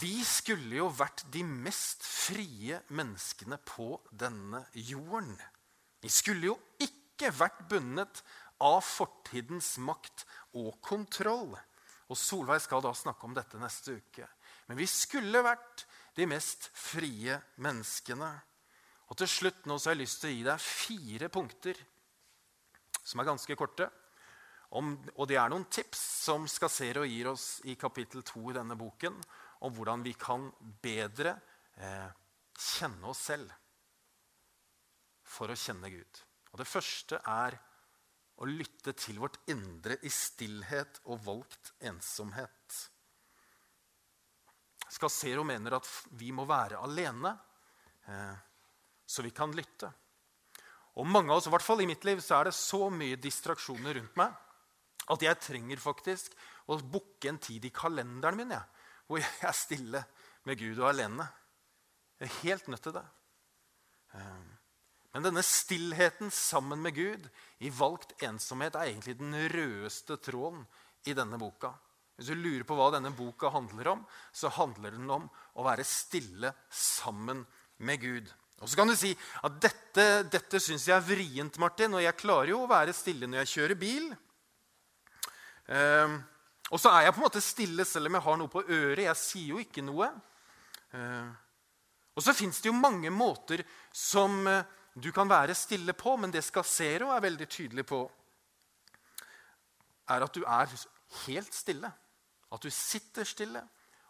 Vi 0.00 0.20
skulle 0.24 0.76
jo 0.76 0.88
vært 0.94 1.24
de 1.32 1.42
mest 1.42 2.04
frie 2.06 2.78
menneskene 2.94 3.58
på 3.66 3.96
denne 4.10 4.64
jorden. 4.74 5.34
Vi 6.00 6.08
skulle 6.08 6.52
jo 6.52 6.58
ikke 6.78 7.32
vært 7.34 7.64
bundet 7.68 8.22
av 8.62 8.84
fortidens 8.86 9.74
makt 9.82 10.24
og 10.54 10.76
kontroll. 10.84 11.56
Og 12.10 12.18
Solveig 12.18 12.62
skal 12.62 12.84
da 12.84 12.92
snakke 12.94 13.26
om 13.26 13.34
dette 13.34 13.58
neste 13.58 13.96
uke. 13.98 14.28
Men 14.68 14.78
vi 14.78 14.86
skulle 14.90 15.42
vært 15.42 15.86
de 16.16 16.26
mest 16.28 16.70
frie 16.76 17.36
menneskene. 17.62 18.30
Og 19.10 19.18
til 19.18 19.30
slutt 19.30 19.66
nå 19.66 19.78
så 19.78 19.90
har 19.90 19.96
jeg 19.96 20.04
lyst 20.04 20.20
til 20.22 20.30
å 20.30 20.34
gi 20.36 20.44
deg 20.46 20.64
fire 20.64 21.30
punkter 21.32 21.80
som 23.02 23.22
er 23.22 23.30
ganske 23.30 23.56
korte. 23.58 23.88
Om, 24.78 24.92
og 25.16 25.26
det 25.26 25.38
er 25.40 25.50
noen 25.50 25.66
tips 25.72 26.02
som 26.28 26.46
Skassero 26.50 27.02
gir 27.08 27.32
oss 27.32 27.58
i 27.66 27.74
kapittel 27.78 28.22
2 28.26 28.52
i 28.52 28.58
denne 28.60 28.76
boken 28.78 29.16
om 29.66 29.74
hvordan 29.74 30.04
vi 30.06 30.12
kan 30.14 30.46
bedre 30.82 31.34
eh, 31.74 32.06
kjenne 32.54 33.10
oss 33.10 33.24
selv 33.32 33.50
for 35.26 35.50
å 35.50 35.58
kjenne 35.58 35.90
Gud. 35.90 36.22
Og 36.52 36.62
Det 36.62 36.68
første 36.68 37.18
er 37.26 37.58
å 38.40 38.48
lytte 38.48 38.94
til 38.96 39.18
vårt 39.20 39.38
indre 39.52 39.98
i 40.06 40.10
stillhet 40.12 41.02
og 41.10 41.20
valgt 41.26 41.74
ensomhet. 41.84 42.78
Skasero 44.90 45.44
mener 45.46 45.78
at 45.78 45.88
vi 46.18 46.32
må 46.34 46.46
være 46.48 46.80
alene 46.82 47.32
eh, 48.10 48.38
så 49.06 49.22
vi 49.22 49.32
kan 49.34 49.52
lytte. 49.54 49.90
Og 50.98 51.06
mange 51.06 51.30
av 51.30 51.38
oss, 51.38 51.48
i 51.48 51.52
hvert 51.54 51.64
fall 51.64 51.82
i 51.84 51.88
mitt 51.88 52.04
liv, 52.06 52.20
så 52.22 52.40
er 52.40 52.50
det 52.50 52.56
så 52.58 52.88
mye 52.92 53.18
distraksjoner 53.20 53.96
rundt 54.00 54.16
meg 54.18 54.34
at 55.10 55.24
jeg 55.24 55.42
trenger 55.42 55.82
faktisk 55.82 56.34
å 56.70 56.78
booke 56.78 57.30
en 57.30 57.40
tid 57.42 57.64
i 57.66 57.72
kalenderen 57.74 58.38
min 58.38 58.54
jeg, 58.54 58.86
hvor 59.08 59.22
jeg 59.22 59.46
er 59.46 59.56
stille 59.56 60.02
med 60.46 60.58
Gud 60.60 60.78
og 60.78 60.90
alene. 60.92 61.26
Jeg 62.20 62.28
er 62.28 62.40
helt 62.44 62.68
nødt 62.70 62.84
til 62.86 62.94
det. 62.94 63.06
Eh, 64.14 64.48
men 65.10 65.26
denne 65.26 65.42
stillheten 65.42 66.30
sammen 66.34 66.82
med 66.84 66.94
Gud 66.94 67.26
i 67.66 67.72
valgt 67.74 68.14
ensomhet 68.22 68.76
er 68.78 68.92
egentlig 68.92 69.16
den 69.18 69.34
rødeste 69.50 70.18
tråden 70.22 70.62
i 71.10 71.16
denne 71.16 71.38
boka. 71.40 71.72
Hvis 72.20 72.28
du 72.28 72.36
lurer 72.36 72.66
på 72.68 72.76
hva 72.76 72.90
denne 72.92 73.14
boka 73.16 73.48
handler 73.48 73.94
om, 73.94 74.00
så 74.28 74.50
handler 74.52 74.92
den 74.92 75.08
om 75.08 75.22
å 75.56 75.64
være 75.64 75.86
stille 75.88 76.50
sammen 76.68 77.46
med 77.80 78.02
Gud. 78.02 78.26
Og 78.60 78.68
så 78.68 78.76
kan 78.76 78.90
du 78.90 78.92
si 78.92 79.14
at 79.16 79.54
dette, 79.64 80.04
dette 80.28 80.60
syns 80.60 80.84
jeg 80.84 80.92
er 80.98 81.06
vrient, 81.06 81.56
Martin, 81.62 81.96
og 81.96 82.04
jeg 82.04 82.18
klarer 82.20 82.52
jo 82.52 82.58
å 82.66 82.68
være 82.68 82.92
stille 82.92 83.24
når 83.24 83.40
jeg 83.40 83.52
kjører 83.54 83.80
bil. 83.80 84.10
Um, 85.64 86.18
og 86.68 86.82
så 86.82 86.92
er 86.92 87.06
jeg 87.06 87.14
på 87.16 87.22
en 87.22 87.26
måte 87.30 87.42
stille 87.46 87.86
selv 87.88 88.10
om 88.10 88.18
jeg 88.18 88.26
har 88.26 88.36
noe 88.42 88.52
på 88.52 88.64
øret. 88.66 89.06
Jeg 89.06 89.20
sier 89.22 89.54
jo 89.54 89.62
ikke 89.64 89.86
noe. 89.86 90.10
Uh, 90.92 91.32
og 92.12 92.26
så 92.26 92.36
fins 92.36 92.60
det 92.60 92.68
jo 92.68 92.76
mange 92.76 93.08
måter 93.14 93.64
som 93.96 94.42
uh, 94.44 94.60
du 94.92 95.08
kan 95.16 95.32
være 95.32 95.56
stille 95.56 95.96
på, 95.96 96.18
men 96.20 96.36
det 96.36 96.44
Skasero 96.44 97.08
er 97.14 97.24
veldig 97.24 97.48
tydelig 97.48 97.88
på, 97.88 98.04
er 100.12 100.28
at 100.28 100.36
du 100.36 100.44
er 100.44 100.68
helt 101.24 101.56
stille. 101.56 101.94
At 102.50 102.64
du 102.64 102.70
sitter 102.74 103.28
stille, 103.28 103.62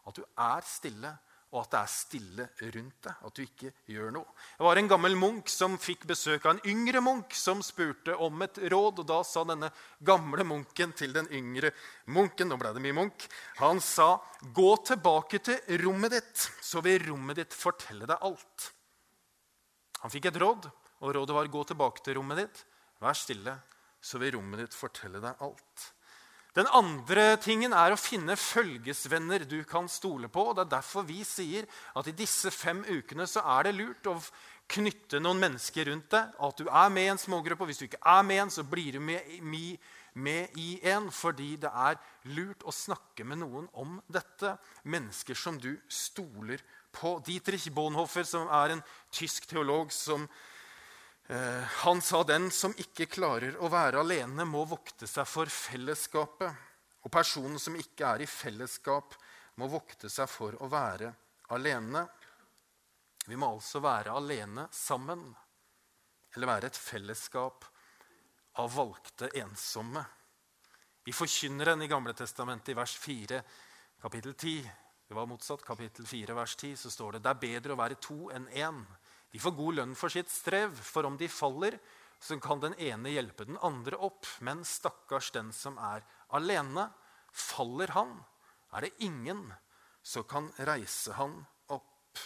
at 0.07 0.16
du 0.16 0.24
er 0.24 0.64
stille, 0.66 1.11
og 1.50 1.64
at 1.64 1.72
det 1.72 1.79
er 1.81 1.90
stille 1.90 2.44
rundt 2.76 3.07
deg. 3.09 3.22
At 3.26 3.35
du 3.35 3.42
ikke 3.42 3.72
gjør 3.90 4.12
noe. 4.14 4.35
Det 4.55 4.66
var 4.68 4.79
en 4.79 4.90
gammel 4.90 5.16
munk 5.18 5.50
som 5.50 5.74
fikk 5.83 6.07
besøk 6.07 6.46
av 6.46 6.53
en 6.55 6.62
yngre 6.70 7.03
munk 7.03 7.35
som 7.35 7.62
spurte 7.66 8.14
om 8.22 8.44
et 8.46 8.61
råd. 8.70 9.03
og 9.03 9.09
Da 9.09 9.18
sa 9.26 9.42
denne 9.48 9.72
gamle 9.98 10.46
munken 10.46 10.94
til 10.94 11.16
den 11.16 11.26
yngre 11.35 11.72
munken 12.07 12.53
nå 12.53 12.59
ble 12.61 12.70
det 12.76 12.85
mye 12.85 12.98
munk, 13.03 13.26
Han 13.59 13.81
sa, 13.81 14.22
'Gå 14.55 14.85
tilbake 14.87 15.42
til 15.42 15.59
rommet 15.83 16.11
ditt, 16.11 16.50
så 16.62 16.81
vil 16.81 17.03
rommet 17.11 17.37
ditt 17.37 17.55
fortelle 17.55 18.07
deg 18.07 18.18
alt.' 18.22 18.70
Han 20.00 20.11
fikk 20.11 20.31
et 20.31 20.40
råd, 20.40 20.70
og 21.03 21.14
rådet 21.14 21.35
var 21.35 21.46
gå 21.46 21.64
tilbake 21.64 22.03
til 22.05 22.14
rommet 22.14 22.38
ditt. 22.38 22.64
Vær 23.00 23.12
stille, 23.12 23.59
så 24.00 24.18
vil 24.18 24.37
rommet 24.37 24.61
ditt 24.61 24.74
fortelle 24.74 25.20
deg 25.20 25.35
alt. 25.40 25.92
Den 26.57 26.67
andre 26.75 27.37
tingen 27.39 27.75
er 27.77 27.95
å 27.95 28.01
finne 28.01 28.35
følgesvenner 28.39 29.45
du 29.47 29.61
kan 29.69 29.87
stole 29.91 30.31
på. 30.33 30.49
og 30.49 30.57
Det 30.59 30.65
er 30.65 30.73
derfor 30.79 31.07
vi 31.07 31.23
sier 31.27 31.69
at 31.95 32.09
i 32.11 32.17
disse 32.17 32.51
fem 32.51 32.83
ukene 32.89 33.27
så 33.31 33.45
er 33.59 33.69
det 33.69 33.77
lurt 33.79 34.11
å 34.11 34.17
knytte 34.71 35.21
noen 35.23 35.43
mennesker 35.43 35.87
rundt 35.91 36.11
deg. 36.11 36.35
At 36.43 36.59
du 36.59 36.67
er 36.67 36.91
med 36.91 37.07
i 37.07 37.13
en 37.15 37.23
smågruppe. 37.23 37.63
og 37.63 37.71
Hvis 37.71 37.83
du 37.83 37.87
ikke 37.87 38.03
er 38.03 38.27
med 38.27 38.37
i 38.37 38.43
en, 38.43 38.51
så 38.51 38.67
blir 38.67 38.99
du 38.99 39.01
med, 39.01 39.79
med, 40.15 40.59
i 40.59 40.81
en. 40.91 41.11
Fordi 41.15 41.55
det 41.63 41.71
er 41.71 42.01
lurt 42.35 42.67
å 42.67 42.75
snakke 42.75 43.27
med 43.27 43.45
noen 43.45 43.71
om 43.79 44.01
dette. 44.11 44.57
Mennesker 44.83 45.39
som 45.39 45.59
du 45.59 45.77
stoler 45.87 46.63
på 46.91 47.21
Dietrich 47.27 47.71
Bonhoeffer, 47.71 48.27
som 48.27 48.51
er 48.51 48.75
en 48.75 48.83
tysk 49.15 49.47
teolog, 49.47 49.95
som 49.95 50.27
han 51.31 52.01
sa 52.03 52.25
den 52.27 52.49
som 52.51 52.73
ikke 52.75 53.07
klarer 53.07 53.55
å 53.62 53.69
være 53.71 54.01
alene, 54.03 54.43
må 54.49 54.64
vokte 54.66 55.07
seg 55.07 55.29
for 55.31 55.47
fellesskapet. 55.47 56.66
Og 57.07 57.12
personen 57.12 57.59
som 57.62 57.77
ikke 57.79 58.09
er 58.09 58.25
i 58.25 58.29
fellesskap, 58.29 59.14
må 59.61 59.69
vokte 59.71 60.11
seg 60.11 60.29
for 60.31 60.57
å 60.62 60.69
være 60.71 61.12
alene. 61.55 62.05
Vi 63.27 63.37
må 63.38 63.53
altså 63.55 63.83
være 63.85 64.14
alene 64.16 64.66
sammen, 64.75 65.23
eller 66.35 66.51
være 66.51 66.71
et 66.71 66.79
fellesskap 66.79 67.66
av 68.61 68.73
valgte 68.75 69.31
ensomme. 69.40 70.03
I 71.07 71.12
Forkynneren 71.16 71.83
i 71.83 71.88
Gamle 71.90 72.14
Testamentet, 72.14 72.73
i 72.75 72.79
vers 72.79 72.95
4, 72.99 73.43
kapittel 74.03 74.35
10, 74.35 74.71
det 75.09 75.16
var 75.16 75.27
motsatt. 75.27 75.64
Kapittel 75.66 76.07
4, 76.07 76.35
vers 76.37 76.57
10, 76.57 76.77
så 76.77 76.90
står 76.90 77.16
det 77.16 77.25
det 77.25 77.33
er 77.33 77.40
bedre 77.45 77.75
å 77.75 77.81
være 77.81 77.97
to 78.03 78.29
enn 78.35 78.47
én. 78.53 78.83
De 79.31 79.38
får 79.38 79.55
god 79.55 79.79
lønn 79.79 79.97
for 79.99 80.12
sitt 80.12 80.31
strev, 80.31 80.75
for 80.75 81.07
om 81.07 81.16
de 81.19 81.29
faller, 81.31 81.79
så 82.21 82.37
kan 82.43 82.61
den 82.61 82.75
ene 82.83 83.12
hjelpe 83.14 83.47
den 83.49 83.59
andre 83.64 83.97
opp. 83.97 84.27
Men 84.45 84.64
stakkars 84.66 85.31
den 85.35 85.53
som 85.57 85.79
er 85.79 86.05
alene. 86.37 86.90
Faller 87.31 87.93
han, 87.95 88.16
er 88.75 88.87
det 88.87 89.07
ingen 89.07 89.47
som 90.03 90.27
kan 90.27 90.49
reise 90.66 91.14
han 91.14 91.37
opp. 91.71 92.19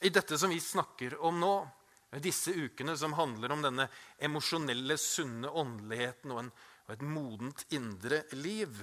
I 0.00 0.10
dette 0.14 0.38
som 0.38 0.50
vi 0.50 0.60
snakker 0.62 1.18
om 1.26 1.40
nå, 1.42 1.54
disse 2.22 2.52
ukene 2.52 2.94
som 2.98 3.16
handler 3.16 3.54
om 3.54 3.62
denne 3.64 3.88
emosjonelle, 4.22 4.98
sunne 5.00 5.48
åndeligheten 5.48 6.34
og, 6.34 6.42
en, 6.44 6.50
og 6.86 6.94
et 6.94 7.04
modent 7.06 7.64
indre 7.72 8.22
liv, 8.36 8.78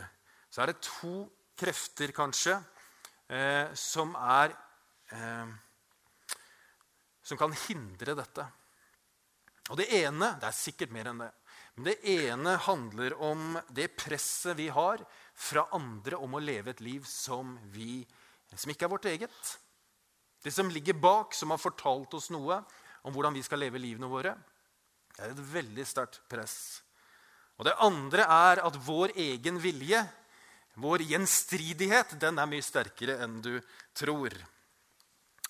så 0.49 0.63
er 0.63 0.71
det 0.71 0.81
to 0.83 1.27
krefter, 1.59 2.11
kanskje, 2.15 2.55
eh, 3.29 3.69
som 3.77 4.15
er 4.17 4.55
eh, 5.13 5.51
Som 7.29 7.37
kan 7.37 7.53
hindre 7.67 8.15
dette. 8.17 8.47
Og 9.69 9.77
det 9.77 9.89
ene 10.01 10.33
Det 10.41 10.49
er 10.49 10.57
sikkert 10.57 10.93
mer 10.95 11.11
enn 11.11 11.21
det. 11.21 11.29
Men 11.75 11.85
det 11.91 11.97
ene 12.11 12.55
handler 12.65 13.13
om 13.23 13.59
det 13.71 13.91
presset 13.95 14.57
vi 14.57 14.67
har 14.73 15.03
fra 15.37 15.67
andre 15.77 16.17
om 16.17 16.33
å 16.35 16.41
leve 16.43 16.73
et 16.73 16.81
liv 16.83 17.05
som, 17.07 17.53
vi, 17.71 18.01
som 18.51 18.73
ikke 18.73 18.87
er 18.87 18.91
vårt 18.91 19.07
eget. 19.07 19.51
Det 20.43 20.51
som 20.51 20.71
ligger 20.71 20.97
bak, 20.97 21.35
som 21.37 21.53
har 21.53 21.61
fortalt 21.61 22.17
oss 22.17 22.27
noe 22.33 22.57
om 23.07 23.15
hvordan 23.15 23.37
vi 23.37 23.45
skal 23.45 23.61
leve 23.63 23.79
livene 23.79 24.09
våre. 24.11 24.33
Det 25.15 25.23
er 25.23 25.31
et 25.31 25.47
veldig 25.53 25.85
sterkt 25.87 26.19
press. 26.31 26.81
Og 27.59 27.67
det 27.67 27.77
andre 27.83 28.25
er 28.27 28.63
at 28.65 28.77
vår 28.83 29.13
egen 29.19 29.59
vilje, 29.63 30.01
vår 30.79 31.03
gjenstridighet, 31.13 32.15
den 32.19 32.39
er 32.39 32.47
mye 32.47 32.63
sterkere 32.63 33.21
enn 33.23 33.39
du 33.43 33.53
tror. 33.95 34.35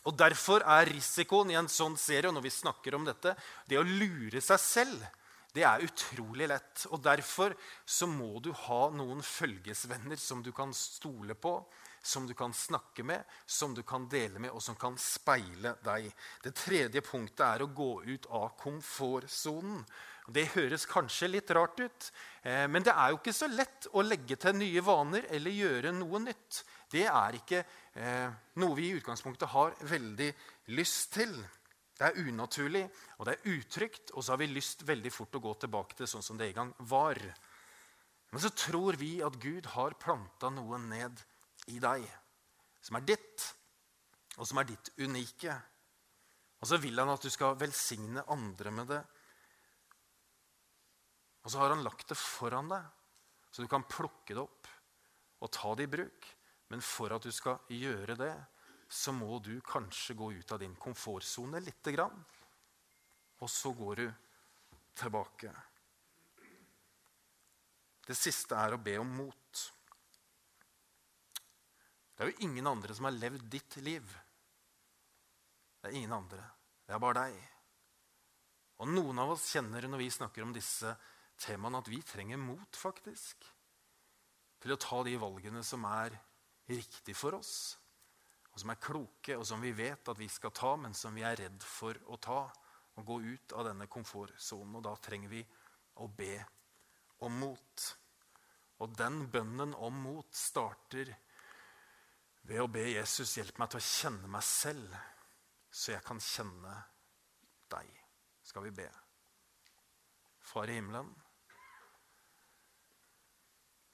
Og 0.08 0.16
Derfor 0.16 0.64
er 0.64 0.88
risikoen 0.94 1.52
i 1.52 1.58
en 1.60 1.68
sånn 1.72 1.98
serie 2.00 2.32
når 2.32 2.46
vi 2.46 2.54
snakker 2.54 2.96
om 2.96 3.08
dette, 3.08 3.36
det 3.68 3.80
å 3.80 3.88
lure 3.88 4.42
seg 4.42 4.62
selv 4.64 5.08
det 5.56 5.64
er 5.66 5.82
utrolig 5.82 6.48
lett. 6.50 6.86
Og 6.94 7.02
Derfor 7.02 7.56
så 7.86 8.08
må 8.10 8.38
du 8.44 8.52
ha 8.68 8.82
noen 8.94 9.24
følgesvenner 9.26 10.20
som 10.22 10.44
du 10.46 10.52
kan 10.56 10.74
stole 10.78 11.36
på, 11.36 11.58
som 12.02 12.28
du 12.28 12.34
kan 12.38 12.54
snakke 12.56 13.04
med, 13.04 13.26
som 13.46 13.74
du 13.76 13.82
kan 13.84 14.06
dele 14.10 14.40
med, 14.40 14.54
og 14.54 14.62
som 14.64 14.78
kan 14.80 14.96
speile 15.02 15.76
deg. 15.84 16.08
Det 16.44 16.54
tredje 16.56 17.04
punktet 17.04 17.44
er 17.48 17.66
å 17.66 17.74
gå 17.74 17.92
ut 18.06 18.30
av 18.30 18.54
komfortsonen. 18.62 19.84
Det 20.30 20.52
høres 20.54 20.86
kanskje 20.86 21.32
litt 21.32 21.50
rart 21.58 21.80
ut, 21.82 22.12
eh, 22.44 22.68
men 22.70 22.86
det 22.86 22.94
er 22.94 23.10
jo 23.10 23.18
ikke 23.18 23.34
så 23.34 23.50
lett 23.50 23.88
å 23.98 24.04
legge 24.06 24.38
til 24.38 24.54
nye 24.54 24.84
vaner 24.86 25.26
eller 25.34 25.52
gjøre 25.52 25.92
noe 25.98 26.22
nytt. 26.22 26.62
Det 26.90 27.06
er 27.06 27.38
ikke 27.38 27.62
eh, 27.62 28.32
noe 28.62 28.78
vi 28.78 28.90
i 28.90 28.98
utgangspunktet 28.98 29.52
har 29.54 29.76
veldig 29.90 30.30
lyst 30.74 31.14
til. 31.20 31.36
Det 32.00 32.08
er 32.08 32.30
unaturlig, 32.30 32.86
og 33.20 33.28
det 33.28 33.36
er 33.36 33.58
utrygt, 33.58 34.14
og 34.16 34.24
så 34.24 34.34
har 34.34 34.42
vi 34.42 34.50
lyst 34.50 34.86
veldig 34.88 35.12
fort 35.14 35.36
å 35.36 35.44
gå 35.44 35.54
tilbake 35.66 36.00
til 36.00 36.10
sånn 36.10 36.26
som 36.26 36.40
det 36.40 36.50
en 36.50 36.58
gang 36.62 36.72
var. 36.90 37.20
Men 38.32 38.42
så 38.42 38.52
tror 38.56 38.98
vi 39.02 39.18
at 39.26 39.38
Gud 39.42 39.68
har 39.76 39.98
planta 40.02 40.50
noe 40.54 40.80
ned 40.82 41.22
i 41.70 41.78
deg 41.84 42.06
som 42.82 42.98
er 42.98 43.06
ditt, 43.06 43.46
og 44.40 44.48
som 44.48 44.62
er 44.62 44.70
ditt 44.70 44.92
unike. 45.04 45.54
Og 46.60 46.72
så 46.72 46.80
vil 46.82 47.00
han 47.00 47.12
at 47.12 47.24
du 47.24 47.30
skal 47.34 47.58
velsigne 47.60 48.24
andre 48.32 48.74
med 48.74 48.90
det. 48.94 49.02
Og 51.44 51.52
så 51.52 51.62
har 51.62 51.74
han 51.74 51.84
lagt 51.86 52.10
det 52.12 52.20
foran 52.20 52.72
deg, 52.72 52.84
så 53.52 53.64
du 53.64 53.70
kan 53.72 53.88
plukke 53.88 54.36
det 54.36 54.42
opp 54.44 54.68
og 55.40 55.52
ta 55.56 55.76
det 55.76 55.88
i 55.88 55.92
bruk. 55.92 56.28
Men 56.70 56.84
for 56.86 57.16
at 57.16 57.26
du 57.26 57.32
skal 57.34 57.62
gjøre 57.74 58.16
det, 58.20 58.34
så 58.90 59.14
må 59.14 59.38
du 59.46 59.56
kanskje 59.66 60.16
gå 60.18 60.32
ut 60.34 60.52
av 60.54 60.62
din 60.62 60.76
komfortsone 60.78 61.62
lite 61.62 61.94
grann. 61.94 62.16
Og 63.40 63.50
så 63.50 63.72
går 63.74 64.02
du 64.02 64.08
tilbake. 64.98 65.52
Det 68.10 68.18
siste 68.18 68.58
er 68.58 68.74
å 68.74 68.82
be 68.82 68.96
om 69.02 69.12
mot. 69.22 69.66
Det 72.16 72.26
er 72.26 72.32
jo 72.32 72.48
ingen 72.50 72.68
andre 72.68 72.96
som 72.98 73.06
har 73.08 73.16
levd 73.16 73.46
ditt 73.54 73.78
liv. 73.86 74.16
Det 75.80 75.92
er 75.92 76.00
ingen 76.02 76.18
andre. 76.18 76.42
Det 76.86 76.96
er 76.96 77.02
bare 77.02 77.28
deg. 77.30 77.38
Og 78.82 78.90
noen 78.90 79.22
av 79.22 79.36
oss 79.36 79.46
kjenner 79.54 79.86
når 79.88 80.02
vi 80.02 80.10
snakker 80.12 80.44
om 80.44 80.52
disse 80.56 80.92
temaene, 81.40 81.80
at 81.80 81.92
vi 81.92 82.02
trenger 82.04 82.42
mot, 82.42 82.76
faktisk. 82.76 83.46
Til 84.60 84.74
å 84.74 84.80
ta 84.82 85.04
de 85.08 85.16
valgene 85.22 85.62
som 85.64 85.86
er 85.88 86.18
riktige 86.70 87.18
for 87.18 87.40
oss, 87.40 87.78
og 88.54 88.62
som 88.62 88.74
er 88.74 88.82
kloke, 88.82 89.38
og 89.38 89.46
som 89.48 89.62
vi 89.62 89.72
vet 89.76 90.10
at 90.12 90.20
vi 90.20 90.28
skal 90.32 90.54
ta, 90.56 90.74
men 90.76 90.96
som 90.98 91.16
vi 91.16 91.24
er 91.24 91.38
redd 91.40 91.64
for 91.64 91.98
å 92.12 92.18
ta. 92.22 92.42
Og 93.00 93.06
gå 93.08 93.16
ut 93.24 93.54
av 93.56 93.70
denne 93.70 93.86
komfortsonen. 93.88 94.74
Og 94.76 94.84
da 94.84 94.92
trenger 95.00 95.32
vi 95.32 95.44
å 96.04 96.08
be 96.12 96.34
om 97.24 97.38
mot. 97.40 97.86
Og 98.84 98.96
den 99.00 99.22
bønnen 99.32 99.72
om 99.78 100.02
mot 100.04 100.36
starter 100.36 101.14
ved 102.50 102.64
å 102.64 102.68
be 102.72 102.84
Jesus 102.90 103.38
hjelpe 103.38 103.62
meg 103.62 103.72
til 103.72 103.80
å 103.80 103.86
kjenne 103.86 104.32
meg 104.34 104.44
selv, 104.44 104.96
så 105.70 105.94
jeg 105.94 106.04
kan 106.04 106.20
kjenne 106.24 106.76
deg. 107.72 107.96
Skal 108.44 108.66
vi 108.66 108.74
be. 108.82 108.90
Far 110.50 110.72
i 110.72 110.80
himmelen. 110.80 111.12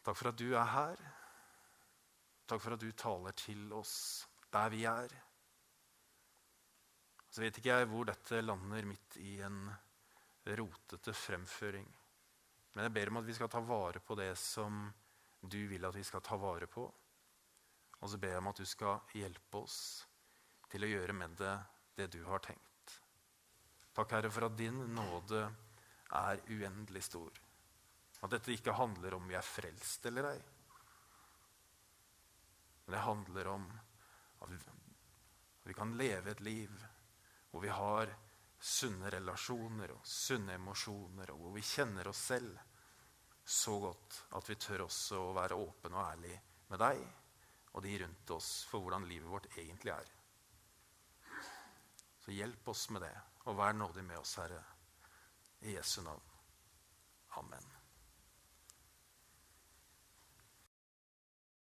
Takk 0.05 0.17
for 0.17 0.31
at 0.31 0.39
du 0.39 0.47
er 0.53 0.69
her. 0.71 1.05
Takk 2.45 2.61
for 2.61 2.75
at 2.75 2.83
du 2.83 2.91
taler 2.93 3.33
til 3.37 3.71
oss 3.73 3.95
der 4.53 4.69
vi 4.71 4.83
er. 4.87 5.13
Så 7.29 7.41
vet 7.43 7.57
ikke 7.59 7.73
jeg 7.73 7.87
hvor 7.91 8.05
dette 8.07 8.41
lander 8.43 8.85
midt 8.87 9.17
i 9.19 9.39
en 9.43 9.65
rotete 10.45 11.13
fremføring. 11.13 11.87
Men 12.75 12.87
jeg 12.87 12.93
ber 12.95 13.11
om 13.11 13.19
at 13.21 13.27
vi 13.27 13.35
skal 13.35 13.49
ta 13.51 13.59
vare 13.65 13.99
på 14.03 14.15
det 14.19 14.31
som 14.39 14.85
du 15.41 15.61
vil 15.69 15.85
at 15.87 15.95
vi 15.95 16.03
skal 16.05 16.23
ta 16.23 16.37
vare 16.39 16.67
på. 16.69 16.85
Og 18.01 18.11
så 18.11 18.19
ber 18.21 18.35
jeg 18.35 18.43
om 18.43 18.51
at 18.51 18.61
du 18.61 18.67
skal 18.69 19.17
hjelpe 19.17 19.61
oss 19.63 19.79
til 20.69 20.85
å 20.85 20.91
gjøre 20.91 21.15
med 21.17 21.35
det 21.39 21.55
det 21.95 22.09
du 22.11 22.21
har 22.27 22.43
tenkt. 22.43 22.95
Takk, 23.95 24.11
Herre, 24.11 24.29
for 24.31 24.49
at 24.49 24.57
din 24.59 24.81
nåde 24.93 25.45
er 26.19 26.41
uendelig 26.51 27.05
stor. 27.07 27.31
At 28.21 28.33
dette 28.33 28.51
ikke 28.51 28.75
handler 28.75 29.15
om 29.15 29.27
vi 29.29 29.37
er 29.37 29.45
frelst 29.45 30.05
eller 30.09 30.33
ei. 30.33 30.39
Men 32.85 32.95
det 32.95 33.05
handler 33.05 33.47
om 33.47 33.65
at 34.45 34.53
vi 35.65 35.73
kan 35.73 35.97
leve 35.97 36.31
et 36.31 36.45
liv 36.45 36.85
hvor 37.49 37.63
vi 37.63 37.73
har 37.73 38.11
sunne 38.59 39.09
relasjoner 39.13 39.93
og 39.95 40.07
sunne 40.07 40.55
emosjoner, 40.57 41.31
og 41.31 41.39
hvor 41.39 41.53
vi 41.55 41.63
kjenner 41.65 42.07
oss 42.07 42.23
selv 42.31 42.57
så 43.45 43.77
godt 43.79 44.23
at 44.37 44.49
vi 44.49 44.57
tør 44.57 44.85
også 44.87 45.21
å 45.21 45.35
være 45.37 45.57
åpne 45.59 45.97
og 45.97 46.07
ærlige 46.09 46.41
med 46.71 46.81
deg 46.81 47.05
og 47.75 47.83
de 47.83 47.97
rundt 47.99 48.31
oss 48.31 48.63
for 48.69 48.83
hvordan 48.83 49.07
livet 49.09 49.27
vårt 49.27 49.49
egentlig 49.59 49.91
er. 49.91 50.11
Så 52.23 52.31
hjelp 52.31 52.71
oss 52.71 52.87
med 52.95 53.03
det, 53.03 53.15
og 53.45 53.59
vær 53.59 53.75
nådig 53.75 54.05
med 54.07 54.17
oss, 54.17 54.37
Herre. 54.39 54.63
I 55.61 55.75
Jesu 55.75 56.01
navn. 56.01 56.31
Amen. 57.37 57.74